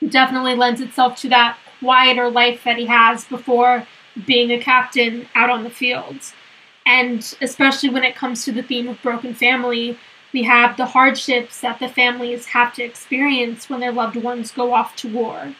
definitely 0.09 0.55
lends 0.55 0.81
itself 0.81 1.17
to 1.21 1.29
that 1.31 1.57
quieter 1.81 2.29
life 2.29 2.65
that 2.65 2.77
he 2.77 2.87
has 2.87 3.25
before 3.25 3.87
being 4.27 4.51
a 4.51 4.61
captain 4.61 5.29
out 5.35 5.51
on 5.51 5.65
the 5.65 5.71
fields. 5.71 6.35
And 6.87 7.35
especially 7.41 7.89
when 7.89 8.05
it 8.05 8.15
comes 8.15 8.45
to 8.45 8.53
the 8.53 8.63
theme 8.63 8.89
of 8.89 9.01
broken 9.03 9.35
family, 9.35 9.99
we 10.33 10.43
have 10.43 10.77
the 10.77 10.87
hardships 10.87 11.61
that 11.61 11.79
the 11.79 11.89
families 11.89 12.47
have 12.47 12.75
to 12.75 12.83
experience 12.83 13.71
when 13.71 13.81
their 13.81 13.93
loved 13.93 14.17
ones 14.17 14.51
go 14.53 14.75
off 14.75 14.95
to 14.97 15.09
war. 15.09 15.55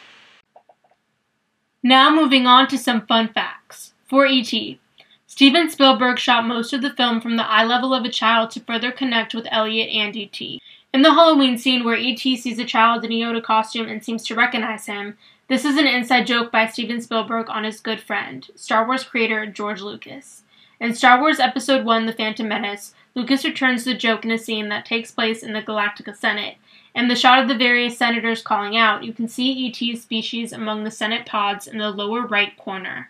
Now, 1.81 2.13
moving 2.13 2.45
on 2.45 2.67
to 2.67 2.77
some 2.77 3.05
fun 3.07 3.29
facts. 3.29 3.94
For 4.07 4.27
E.T., 4.27 4.79
Steven 5.25 5.67
Spielberg 5.67 6.19
shot 6.19 6.45
most 6.45 6.73
of 6.73 6.83
the 6.83 6.91
film 6.91 7.19
from 7.19 7.37
the 7.37 7.49
eye 7.49 7.63
level 7.63 7.91
of 7.91 8.05
a 8.05 8.09
child 8.09 8.51
to 8.51 8.59
further 8.59 8.91
connect 8.91 9.33
with 9.33 9.47
Elliot 9.49 9.89
and 9.89 10.15
E.T. 10.15 10.61
In 10.93 11.01
the 11.01 11.15
Halloween 11.15 11.57
scene 11.57 11.83
where 11.83 11.97
E.T. 11.97 12.37
sees 12.37 12.59
a 12.59 12.65
child 12.65 13.03
in 13.03 13.11
a 13.11 13.15
Yoda 13.15 13.41
costume 13.41 13.87
and 13.87 14.05
seems 14.05 14.23
to 14.25 14.35
recognize 14.35 14.85
him, 14.85 15.17
this 15.47 15.65
is 15.65 15.75
an 15.77 15.87
inside 15.87 16.27
joke 16.27 16.51
by 16.51 16.67
Steven 16.67 17.01
Spielberg 17.01 17.49
on 17.49 17.63
his 17.63 17.79
good 17.79 17.99
friend, 17.99 18.47
Star 18.53 18.85
Wars 18.85 19.03
creator 19.03 19.47
George 19.47 19.81
Lucas. 19.81 20.43
In 20.79 20.93
Star 20.93 21.19
Wars 21.19 21.39
Episode 21.39 21.83
1 21.83 22.05
The 22.05 22.13
Phantom 22.13 22.47
Menace, 22.47 22.93
Lucas 23.15 23.43
returns 23.43 23.85
the 23.85 23.95
joke 23.95 24.23
in 24.23 24.29
a 24.29 24.37
scene 24.37 24.69
that 24.69 24.85
takes 24.85 25.09
place 25.09 25.41
in 25.41 25.53
the 25.53 25.63
Galactic 25.63 26.13
Senate. 26.15 26.57
In 26.93 27.07
the 27.07 27.15
shot 27.15 27.39
of 27.39 27.47
the 27.47 27.57
various 27.57 27.97
senators 27.97 28.43
calling 28.43 28.77
out, 28.77 29.03
you 29.03 29.13
can 29.13 29.27
see 29.27 29.51
E.T.'s 29.51 30.03
species 30.03 30.53
among 30.53 30.83
the 30.83 30.91
Senate 30.91 31.25
pods 31.25 31.65
in 31.65 31.79
the 31.79 31.89
lower 31.89 32.21
right 32.21 32.55
corner. 32.55 33.09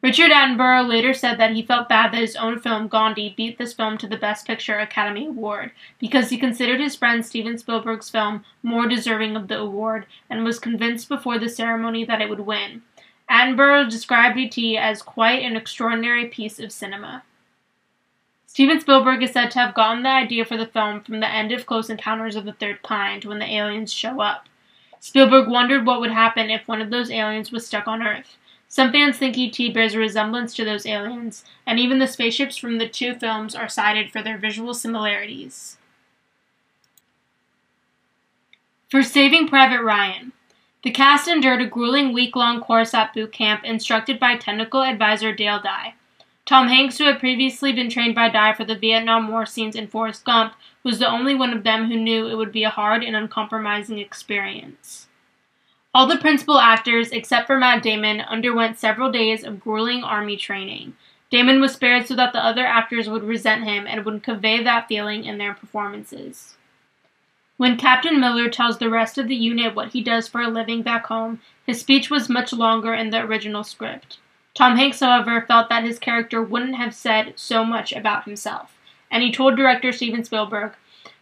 Richard 0.00 0.30
Attenborough 0.30 0.88
later 0.88 1.12
said 1.12 1.38
that 1.38 1.52
he 1.52 1.62
felt 1.62 1.88
bad 1.88 2.12
that 2.12 2.20
his 2.20 2.36
own 2.36 2.60
film, 2.60 2.86
Gandhi, 2.86 3.34
beat 3.36 3.58
this 3.58 3.72
film 3.72 3.98
to 3.98 4.06
the 4.06 4.16
Best 4.16 4.46
Picture 4.46 4.78
Academy 4.78 5.26
Award 5.26 5.72
because 5.98 6.30
he 6.30 6.38
considered 6.38 6.78
his 6.78 6.94
friend 6.94 7.26
Steven 7.26 7.58
Spielberg's 7.58 8.08
film 8.08 8.44
more 8.62 8.86
deserving 8.86 9.34
of 9.34 9.48
the 9.48 9.58
award 9.58 10.06
and 10.30 10.44
was 10.44 10.60
convinced 10.60 11.08
before 11.08 11.38
the 11.40 11.48
ceremony 11.48 12.04
that 12.04 12.20
it 12.20 12.28
would 12.28 12.40
win. 12.40 12.82
Attenborough 13.28 13.90
described 13.90 14.38
E.T. 14.38 14.78
as 14.78 15.02
quite 15.02 15.42
an 15.42 15.56
extraordinary 15.56 16.26
piece 16.26 16.60
of 16.60 16.70
cinema. 16.70 17.24
Steven 18.46 18.80
Spielberg 18.80 19.22
is 19.22 19.32
said 19.32 19.50
to 19.50 19.58
have 19.58 19.74
gotten 19.74 20.04
the 20.04 20.08
idea 20.08 20.44
for 20.44 20.56
the 20.56 20.66
film 20.66 21.02
from 21.02 21.18
the 21.20 21.28
end 21.28 21.50
of 21.50 21.66
Close 21.66 21.90
Encounters 21.90 22.36
of 22.36 22.44
the 22.44 22.52
Third 22.52 22.82
Kind 22.82 23.24
when 23.24 23.40
the 23.40 23.52
aliens 23.52 23.92
show 23.92 24.20
up. 24.20 24.48
Spielberg 25.00 25.48
wondered 25.48 25.84
what 25.84 26.00
would 26.00 26.10
happen 26.12 26.50
if 26.50 26.66
one 26.66 26.80
of 26.80 26.90
those 26.90 27.10
aliens 27.10 27.52
was 27.52 27.66
stuck 27.66 27.86
on 27.86 28.02
Earth. 28.02 28.36
Some 28.68 28.92
fans 28.92 29.16
think 29.16 29.38
E.T. 29.38 29.70
bears 29.72 29.94
a 29.94 29.98
resemblance 29.98 30.54
to 30.54 30.64
those 30.64 30.84
aliens, 30.84 31.42
and 31.66 31.80
even 31.80 31.98
the 31.98 32.06
spaceships 32.06 32.58
from 32.58 32.76
the 32.76 32.88
two 32.88 33.14
films 33.14 33.54
are 33.54 33.68
cited 33.68 34.12
for 34.12 34.22
their 34.22 34.36
visual 34.36 34.74
similarities. 34.74 35.78
For 38.90 39.02
Saving 39.02 39.48
Private 39.48 39.82
Ryan, 39.82 40.32
the 40.82 40.90
cast 40.90 41.28
endured 41.28 41.62
a 41.62 41.66
grueling 41.66 42.12
week 42.12 42.36
long 42.36 42.60
course 42.60 42.94
at 42.94 43.12
boot 43.12 43.32
camp 43.32 43.64
instructed 43.64 44.20
by 44.20 44.36
technical 44.36 44.82
advisor 44.82 45.32
Dale 45.32 45.60
Dye. 45.60 45.94
Tom 46.44 46.68
Hanks, 46.68 46.96
who 46.96 47.04
had 47.04 47.18
previously 47.18 47.72
been 47.72 47.90
trained 47.90 48.14
by 48.14 48.28
Dye 48.28 48.54
for 48.54 48.64
the 48.64 48.78
Vietnam 48.78 49.28
War 49.28 49.44
scenes 49.44 49.76
in 49.76 49.88
Forrest 49.88 50.24
Gump, 50.24 50.54
was 50.82 50.98
the 50.98 51.10
only 51.10 51.34
one 51.34 51.52
of 51.52 51.64
them 51.64 51.90
who 51.90 51.96
knew 51.96 52.28
it 52.28 52.36
would 52.36 52.52
be 52.52 52.64
a 52.64 52.70
hard 52.70 53.02
and 53.02 53.16
uncompromising 53.16 53.98
experience. 53.98 55.07
All 55.94 56.06
the 56.06 56.18
principal 56.18 56.58
actors, 56.58 57.10
except 57.10 57.46
for 57.46 57.58
Matt 57.58 57.82
Damon, 57.82 58.20
underwent 58.20 58.78
several 58.78 59.10
days 59.10 59.42
of 59.42 59.60
grueling 59.60 60.04
army 60.04 60.36
training. 60.36 60.94
Damon 61.30 61.60
was 61.60 61.72
spared 61.72 62.06
so 62.06 62.14
that 62.14 62.32
the 62.32 62.44
other 62.44 62.66
actors 62.66 63.08
would 63.08 63.22
resent 63.22 63.64
him 63.64 63.86
and 63.86 64.04
would 64.04 64.22
convey 64.22 64.62
that 64.62 64.88
feeling 64.88 65.24
in 65.24 65.38
their 65.38 65.54
performances. 65.54 66.56
When 67.56 67.76
Captain 67.76 68.20
Miller 68.20 68.48
tells 68.48 68.78
the 68.78 68.88
rest 68.88 69.18
of 69.18 69.28
the 69.28 69.34
unit 69.34 69.74
what 69.74 69.92
he 69.92 70.02
does 70.02 70.28
for 70.28 70.40
a 70.40 70.48
living 70.48 70.82
back 70.82 71.06
home, 71.06 71.40
his 71.66 71.80
speech 71.80 72.10
was 72.10 72.28
much 72.28 72.52
longer 72.52 72.94
in 72.94 73.10
the 73.10 73.20
original 73.20 73.64
script. 73.64 74.18
Tom 74.54 74.76
Hanks, 74.76 75.00
however, 75.00 75.40
felt 75.40 75.68
that 75.68 75.84
his 75.84 75.98
character 75.98 76.42
wouldn't 76.42 76.76
have 76.76 76.94
said 76.94 77.32
so 77.36 77.64
much 77.64 77.92
about 77.92 78.24
himself, 78.24 78.78
and 79.10 79.22
he 79.22 79.32
told 79.32 79.56
director 79.56 79.90
Steven 79.90 80.22
Spielberg, 80.22 80.72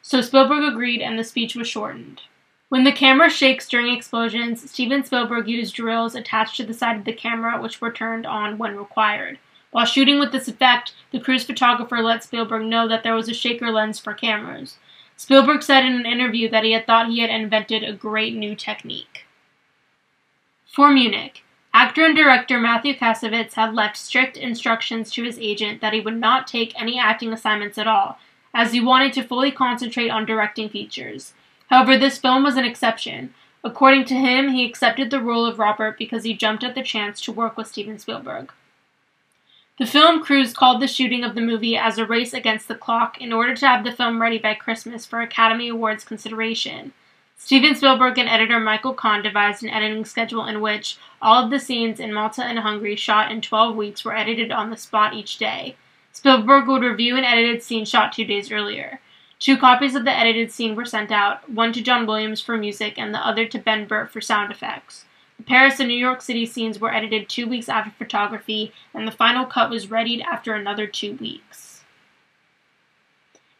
so 0.02 0.20
Spielberg 0.20 0.62
agreed 0.62 1.00
and 1.00 1.18
the 1.18 1.24
speech 1.24 1.56
was 1.56 1.68
shortened. 1.68 2.22
When 2.68 2.82
the 2.82 2.92
camera 2.92 3.30
shakes 3.30 3.68
during 3.68 3.94
explosions, 3.94 4.68
Steven 4.70 5.04
Spielberg 5.04 5.48
used 5.48 5.74
drills 5.74 6.16
attached 6.16 6.56
to 6.56 6.64
the 6.64 6.74
side 6.74 6.96
of 6.96 7.04
the 7.04 7.12
camera 7.12 7.60
which 7.60 7.80
were 7.80 7.92
turned 7.92 8.26
on 8.26 8.58
when 8.58 8.76
required. 8.76 9.38
While 9.70 9.84
shooting 9.84 10.18
with 10.18 10.32
this 10.32 10.48
effect, 10.48 10.92
the 11.12 11.20
crew's 11.20 11.44
photographer 11.44 12.02
let 12.02 12.24
Spielberg 12.24 12.64
know 12.64 12.88
that 12.88 13.04
there 13.04 13.14
was 13.14 13.28
a 13.28 13.34
shaker 13.34 13.70
lens 13.70 14.00
for 14.00 14.14
cameras. 14.14 14.78
Spielberg 15.16 15.62
said 15.62 15.84
in 15.84 15.94
an 15.94 16.06
interview 16.06 16.48
that 16.50 16.64
he 16.64 16.72
had 16.72 16.86
thought 16.86 17.08
he 17.08 17.20
had 17.20 17.30
invented 17.30 17.84
a 17.84 17.92
great 17.92 18.34
new 18.34 18.56
technique. 18.56 19.26
For 20.66 20.90
Munich, 20.90 21.44
actor 21.72 22.04
and 22.04 22.16
director 22.16 22.58
Matthew 22.58 22.94
Kassovitz 22.94 23.54
had 23.54 23.74
left 23.74 23.96
strict 23.96 24.36
instructions 24.36 25.12
to 25.12 25.22
his 25.22 25.38
agent 25.38 25.80
that 25.80 25.92
he 25.92 26.00
would 26.00 26.16
not 26.16 26.46
take 26.46 26.78
any 26.80 26.98
acting 26.98 27.32
assignments 27.32 27.78
at 27.78 27.86
all, 27.86 28.18
as 28.52 28.72
he 28.72 28.80
wanted 28.80 29.12
to 29.12 29.22
fully 29.22 29.52
concentrate 29.52 30.10
on 30.10 30.26
directing 30.26 30.68
features. 30.68 31.32
However, 31.68 31.98
this 31.98 32.18
film 32.18 32.44
was 32.44 32.56
an 32.56 32.64
exception. 32.64 33.34
According 33.64 34.04
to 34.06 34.14
him, 34.14 34.50
he 34.50 34.64
accepted 34.64 35.10
the 35.10 35.20
role 35.20 35.44
of 35.44 35.58
Robert 35.58 35.98
because 35.98 36.24
he 36.24 36.34
jumped 36.34 36.62
at 36.62 36.74
the 36.74 36.82
chance 36.82 37.20
to 37.22 37.32
work 37.32 37.56
with 37.56 37.66
Steven 37.66 37.98
Spielberg. 37.98 38.52
The 39.78 39.86
film 39.86 40.22
crews 40.22 40.54
called 40.54 40.80
the 40.80 40.88
shooting 40.88 41.22
of 41.22 41.34
the 41.34 41.40
movie 41.42 41.76
as 41.76 41.98
a 41.98 42.06
race 42.06 42.32
against 42.32 42.66
the 42.66 42.74
clock 42.74 43.20
in 43.20 43.32
order 43.32 43.54
to 43.54 43.66
have 43.66 43.84
the 43.84 43.92
film 43.92 44.22
ready 44.22 44.38
by 44.38 44.54
Christmas 44.54 45.04
for 45.04 45.20
Academy 45.20 45.68
Awards 45.68 46.04
consideration. 46.04 46.92
Steven 47.36 47.74
Spielberg 47.74 48.16
and 48.16 48.28
editor 48.28 48.58
Michael 48.58 48.94
Kahn 48.94 49.22
devised 49.22 49.62
an 49.62 49.68
editing 49.68 50.06
schedule 50.06 50.46
in 50.46 50.62
which 50.62 50.96
all 51.20 51.44
of 51.44 51.50
the 51.50 51.58
scenes 51.58 52.00
in 52.00 52.14
Malta 52.14 52.42
and 52.42 52.60
Hungary 52.60 52.96
shot 52.96 53.30
in 53.30 53.42
12 53.42 53.76
weeks 53.76 54.04
were 54.04 54.16
edited 54.16 54.50
on 54.50 54.70
the 54.70 54.76
spot 54.76 55.12
each 55.12 55.36
day. 55.36 55.76
Spielberg 56.12 56.66
would 56.66 56.82
review 56.82 57.16
an 57.16 57.24
edited 57.24 57.62
scene 57.62 57.84
shot 57.84 58.14
two 58.14 58.24
days 58.24 58.50
earlier. 58.50 59.00
Two 59.38 59.58
copies 59.58 59.94
of 59.94 60.04
the 60.04 60.16
edited 60.16 60.50
scene 60.50 60.74
were 60.74 60.86
sent 60.86 61.12
out, 61.12 61.48
one 61.50 61.72
to 61.74 61.82
John 61.82 62.06
Williams 62.06 62.40
for 62.40 62.56
music 62.56 62.94
and 62.96 63.12
the 63.12 63.26
other 63.26 63.46
to 63.46 63.58
Ben 63.58 63.86
Burtt 63.86 64.10
for 64.10 64.20
sound 64.20 64.50
effects. 64.50 65.04
The 65.36 65.42
Paris 65.42 65.78
and 65.78 65.88
New 65.88 65.94
York 65.94 66.22
City 66.22 66.46
scenes 66.46 66.80
were 66.80 66.92
edited 66.92 67.28
two 67.28 67.46
weeks 67.46 67.68
after 67.68 67.90
photography, 67.90 68.72
and 68.94 69.06
the 69.06 69.12
final 69.12 69.44
cut 69.44 69.68
was 69.68 69.90
readied 69.90 70.22
after 70.22 70.54
another 70.54 70.86
two 70.86 71.16
weeks. 71.16 71.82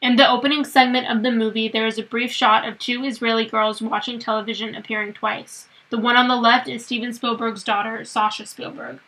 In 0.01 0.17
the 0.17 0.31
opening 0.31 0.65
segment 0.65 1.09
of 1.09 1.23
the 1.23 1.31
movie, 1.31 1.69
there 1.69 1.87
is 1.87 1.99
a 1.99 2.03
brief 2.03 2.33
shot 2.33 2.67
of 2.67 2.79
two 2.79 3.05
Israeli 3.05 3.45
girls 3.45 3.83
watching 3.83 4.19
television 4.19 4.75
appearing 4.75 5.13
twice. 5.13 5.69
The 5.91 5.99
one 5.99 6.17
on 6.17 6.29
the 6.29 6.37
left 6.37 6.69
is 6.69 6.85
Steven 6.85 7.13
Spielberg's 7.13 7.65
daughter, 7.65 8.05
Sasha 8.05 8.47
Spielberg. 8.47 9.01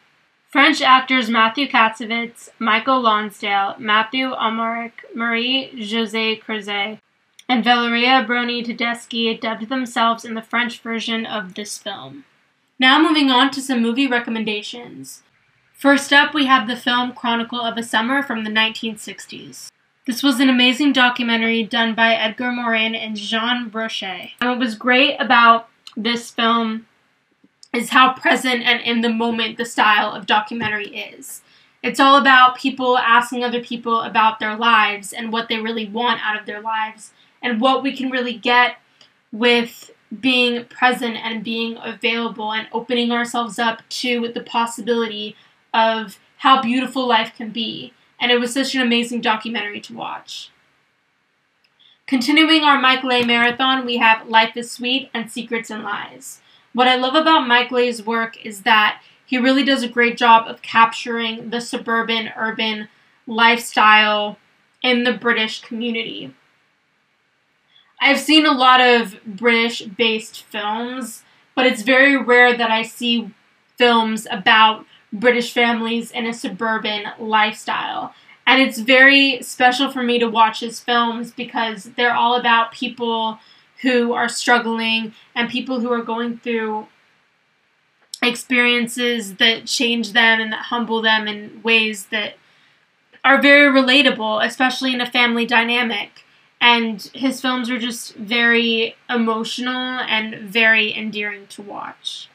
French 0.48 0.80
actors 0.80 1.28
Matthew 1.28 1.68
Kassovitz, 1.68 2.48
Michael 2.58 3.02
Lonsdale, 3.02 3.74
Matthew 3.78 4.30
Amalric, 4.30 4.92
Marie 5.14 5.68
Jose 5.90 6.40
Crouzet, 6.40 7.00
and 7.50 7.62
Valeria 7.62 8.24
Bruni 8.26 8.64
Tedeschi 8.64 9.38
dubbed 9.38 9.68
themselves 9.68 10.24
in 10.24 10.32
the 10.32 10.40
French 10.40 10.80
version 10.80 11.26
of 11.26 11.52
this 11.52 11.76
film. 11.76 12.24
Now 12.78 12.98
moving 12.98 13.30
on 13.30 13.50
to 13.50 13.60
some 13.60 13.82
movie 13.82 14.06
recommendations. 14.06 15.22
First 15.74 16.14
up, 16.14 16.32
we 16.32 16.46
have 16.46 16.66
the 16.66 16.76
film 16.76 17.12
Chronicle 17.12 17.60
of 17.60 17.76
a 17.76 17.82
Summer 17.82 18.22
from 18.22 18.44
the 18.44 18.50
1960s. 18.50 19.68
This 20.06 20.22
was 20.22 20.40
an 20.40 20.48
amazing 20.48 20.94
documentary 20.94 21.62
done 21.62 21.94
by 21.94 22.14
Edgar 22.14 22.52
Morin 22.52 22.94
and 22.94 23.18
Jean 23.18 23.68
Brochet. 23.68 24.30
And 24.40 24.48
what 24.48 24.58
was 24.58 24.74
great 24.74 25.18
about 25.20 25.68
this 25.94 26.30
film 26.30 26.86
is 27.72 27.90
how 27.90 28.12
present 28.14 28.62
and 28.62 28.80
in 28.80 29.02
the 29.02 29.08
moment 29.08 29.58
the 29.58 29.64
style 29.64 30.12
of 30.12 30.26
documentary 30.26 30.88
is. 30.88 31.42
It's 31.82 32.00
all 32.00 32.16
about 32.16 32.58
people 32.58 32.98
asking 32.98 33.44
other 33.44 33.62
people 33.62 34.00
about 34.00 34.40
their 34.40 34.56
lives 34.56 35.12
and 35.12 35.32
what 35.32 35.48
they 35.48 35.58
really 35.58 35.88
want 35.88 36.20
out 36.26 36.38
of 36.38 36.46
their 36.46 36.60
lives 36.60 37.12
and 37.40 37.60
what 37.60 37.82
we 37.82 37.96
can 37.96 38.10
really 38.10 38.34
get 38.34 38.76
with 39.30 39.90
being 40.20 40.64
present 40.64 41.16
and 41.16 41.44
being 41.44 41.76
available 41.82 42.52
and 42.52 42.66
opening 42.72 43.12
ourselves 43.12 43.58
up 43.58 43.82
to 43.90 44.32
the 44.32 44.40
possibility 44.40 45.36
of 45.72 46.18
how 46.38 46.62
beautiful 46.62 47.06
life 47.06 47.32
can 47.36 47.50
be. 47.50 47.92
And 48.20 48.32
it 48.32 48.40
was 48.40 48.52
such 48.52 48.74
an 48.74 48.80
amazing 48.80 49.20
documentary 49.20 49.80
to 49.82 49.94
watch. 49.94 50.50
Continuing 52.06 52.62
our 52.62 52.80
Mike 52.80 53.04
Leigh 53.04 53.24
marathon, 53.24 53.84
we 53.84 53.98
have 53.98 54.26
Life 54.26 54.56
is 54.56 54.70
Sweet 54.70 55.10
and 55.12 55.30
Secrets 55.30 55.70
and 55.70 55.84
Lies. 55.84 56.40
What 56.72 56.88
I 56.88 56.96
love 56.96 57.14
about 57.14 57.48
Mike 57.48 57.70
Leigh's 57.70 58.02
work 58.02 58.44
is 58.44 58.62
that 58.62 59.00
he 59.24 59.38
really 59.38 59.64
does 59.64 59.82
a 59.82 59.88
great 59.88 60.16
job 60.16 60.46
of 60.48 60.62
capturing 60.62 61.50
the 61.50 61.60
suburban, 61.60 62.30
urban 62.36 62.88
lifestyle 63.26 64.38
in 64.82 65.04
the 65.04 65.12
British 65.12 65.60
community. 65.60 66.34
I've 68.00 68.20
seen 68.20 68.46
a 68.46 68.52
lot 68.52 68.80
of 68.80 69.16
British 69.24 69.82
based 69.82 70.42
films, 70.44 71.24
but 71.54 71.66
it's 71.66 71.82
very 71.82 72.16
rare 72.16 72.56
that 72.56 72.70
I 72.70 72.82
see 72.82 73.30
films 73.76 74.26
about 74.30 74.86
British 75.12 75.52
families 75.52 76.10
in 76.10 76.26
a 76.26 76.32
suburban 76.32 77.04
lifestyle. 77.18 78.14
And 78.46 78.62
it's 78.62 78.78
very 78.78 79.42
special 79.42 79.90
for 79.90 80.02
me 80.02 80.18
to 80.20 80.26
watch 80.26 80.60
his 80.60 80.80
films 80.80 81.32
because 81.32 81.84
they're 81.96 82.14
all 82.14 82.36
about 82.36 82.72
people 82.72 83.38
who 83.82 84.12
are 84.12 84.28
struggling 84.28 85.14
and 85.34 85.48
people 85.48 85.80
who 85.80 85.92
are 85.92 86.02
going 86.02 86.38
through 86.38 86.86
experiences 88.22 89.36
that 89.36 89.66
change 89.66 90.12
them 90.12 90.40
and 90.40 90.52
that 90.52 90.66
humble 90.66 91.00
them 91.00 91.28
in 91.28 91.60
ways 91.62 92.06
that 92.06 92.34
are 93.24 93.40
very 93.40 93.70
relatable, 93.70 94.44
especially 94.44 94.92
in 94.92 95.00
a 95.00 95.10
family 95.10 95.46
dynamic. 95.46 96.24
And 96.60 97.00
his 97.14 97.40
films 97.40 97.70
are 97.70 97.78
just 97.78 98.14
very 98.16 98.96
emotional 99.08 100.00
and 100.00 100.34
very 100.50 100.96
endearing 100.96 101.46
to 101.48 101.62
watch. 101.62 102.28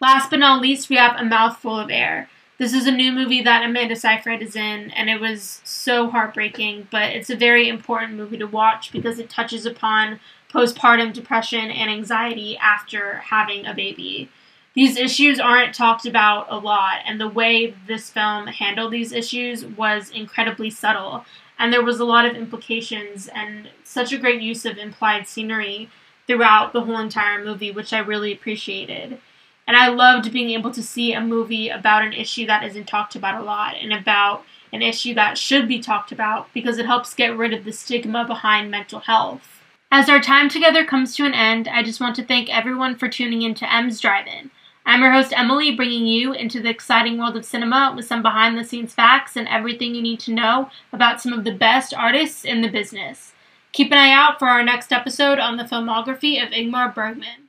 Last 0.00 0.30
but 0.30 0.40
not 0.40 0.60
least, 0.60 0.90
we 0.90 0.96
have 0.96 1.16
A 1.16 1.24
Mouthful 1.24 1.78
of 1.78 1.90
Air. 1.90 2.28
This 2.58 2.72
is 2.72 2.86
a 2.86 2.90
new 2.90 3.12
movie 3.12 3.42
that 3.42 3.66
Amanda 3.66 3.94
Seyfried 3.94 4.40
is 4.40 4.56
in, 4.56 4.90
and 4.92 5.10
it 5.10 5.20
was 5.20 5.60
so 5.62 6.08
heartbreaking, 6.08 6.88
but 6.90 7.10
it's 7.10 7.28
a 7.28 7.36
very 7.36 7.68
important 7.68 8.14
movie 8.14 8.38
to 8.38 8.46
watch 8.46 8.92
because 8.92 9.18
it 9.18 9.28
touches 9.28 9.66
upon 9.66 10.20
postpartum 10.50 11.12
depression 11.12 11.70
and 11.70 11.90
anxiety 11.90 12.56
after 12.56 13.16
having 13.16 13.66
a 13.66 13.74
baby. 13.74 14.30
These 14.72 14.96
issues 14.96 15.38
aren't 15.38 15.74
talked 15.74 16.06
about 16.06 16.46
a 16.48 16.56
lot, 16.56 17.00
and 17.04 17.20
the 17.20 17.28
way 17.28 17.74
this 17.86 18.08
film 18.08 18.46
handled 18.46 18.90
these 18.90 19.12
issues 19.12 19.66
was 19.66 20.08
incredibly 20.08 20.70
subtle, 20.70 21.26
and 21.58 21.70
there 21.70 21.84
was 21.84 22.00
a 22.00 22.06
lot 22.06 22.24
of 22.24 22.36
implications 22.36 23.28
and 23.34 23.68
such 23.84 24.14
a 24.14 24.18
great 24.18 24.40
use 24.40 24.64
of 24.64 24.78
implied 24.78 25.28
scenery 25.28 25.90
throughout 26.26 26.72
the 26.72 26.80
whole 26.80 26.98
entire 26.98 27.44
movie, 27.44 27.70
which 27.70 27.92
I 27.92 27.98
really 27.98 28.32
appreciated. 28.32 29.20
And 29.66 29.76
I 29.76 29.88
loved 29.88 30.32
being 30.32 30.50
able 30.50 30.70
to 30.70 30.82
see 30.82 31.12
a 31.12 31.20
movie 31.20 31.68
about 31.68 32.04
an 32.04 32.12
issue 32.12 32.46
that 32.46 32.62
isn't 32.64 32.86
talked 32.86 33.16
about 33.16 33.40
a 33.40 33.44
lot 33.44 33.74
and 33.80 33.92
about 33.92 34.44
an 34.72 34.82
issue 34.82 35.14
that 35.14 35.38
should 35.38 35.66
be 35.66 35.80
talked 35.80 36.12
about 36.12 36.52
because 36.52 36.78
it 36.78 36.86
helps 36.86 37.14
get 37.14 37.36
rid 37.36 37.52
of 37.52 37.64
the 37.64 37.72
stigma 37.72 38.24
behind 38.24 38.70
mental 38.70 39.00
health. 39.00 39.60
As 39.90 40.08
our 40.08 40.20
time 40.20 40.48
together 40.48 40.84
comes 40.84 41.16
to 41.16 41.24
an 41.24 41.34
end, 41.34 41.68
I 41.68 41.82
just 41.82 42.00
want 42.00 42.16
to 42.16 42.24
thank 42.24 42.48
everyone 42.48 42.96
for 42.96 43.08
tuning 43.08 43.42
in 43.42 43.54
to 43.54 43.72
M's 43.72 44.00
Drive 44.00 44.26
In. 44.26 44.50
I'm 44.84 45.00
your 45.02 45.12
host, 45.12 45.32
Emily, 45.36 45.74
bringing 45.74 46.06
you 46.06 46.32
into 46.32 46.60
the 46.60 46.70
exciting 46.70 47.18
world 47.18 47.36
of 47.36 47.44
cinema 47.44 47.92
with 47.96 48.06
some 48.06 48.22
behind 48.22 48.56
the 48.56 48.64
scenes 48.64 48.94
facts 48.94 49.36
and 49.36 49.48
everything 49.48 49.94
you 49.94 50.02
need 50.02 50.20
to 50.20 50.34
know 50.34 50.70
about 50.92 51.20
some 51.20 51.32
of 51.32 51.42
the 51.42 51.52
best 51.52 51.92
artists 51.92 52.44
in 52.44 52.62
the 52.62 52.68
business. 52.68 53.32
Keep 53.72 53.90
an 53.90 53.98
eye 53.98 54.12
out 54.12 54.38
for 54.38 54.48
our 54.48 54.62
next 54.62 54.92
episode 54.92 55.40
on 55.40 55.56
the 55.56 55.64
filmography 55.64 56.40
of 56.40 56.52
Ingmar 56.52 56.94
Bergman. 56.94 57.45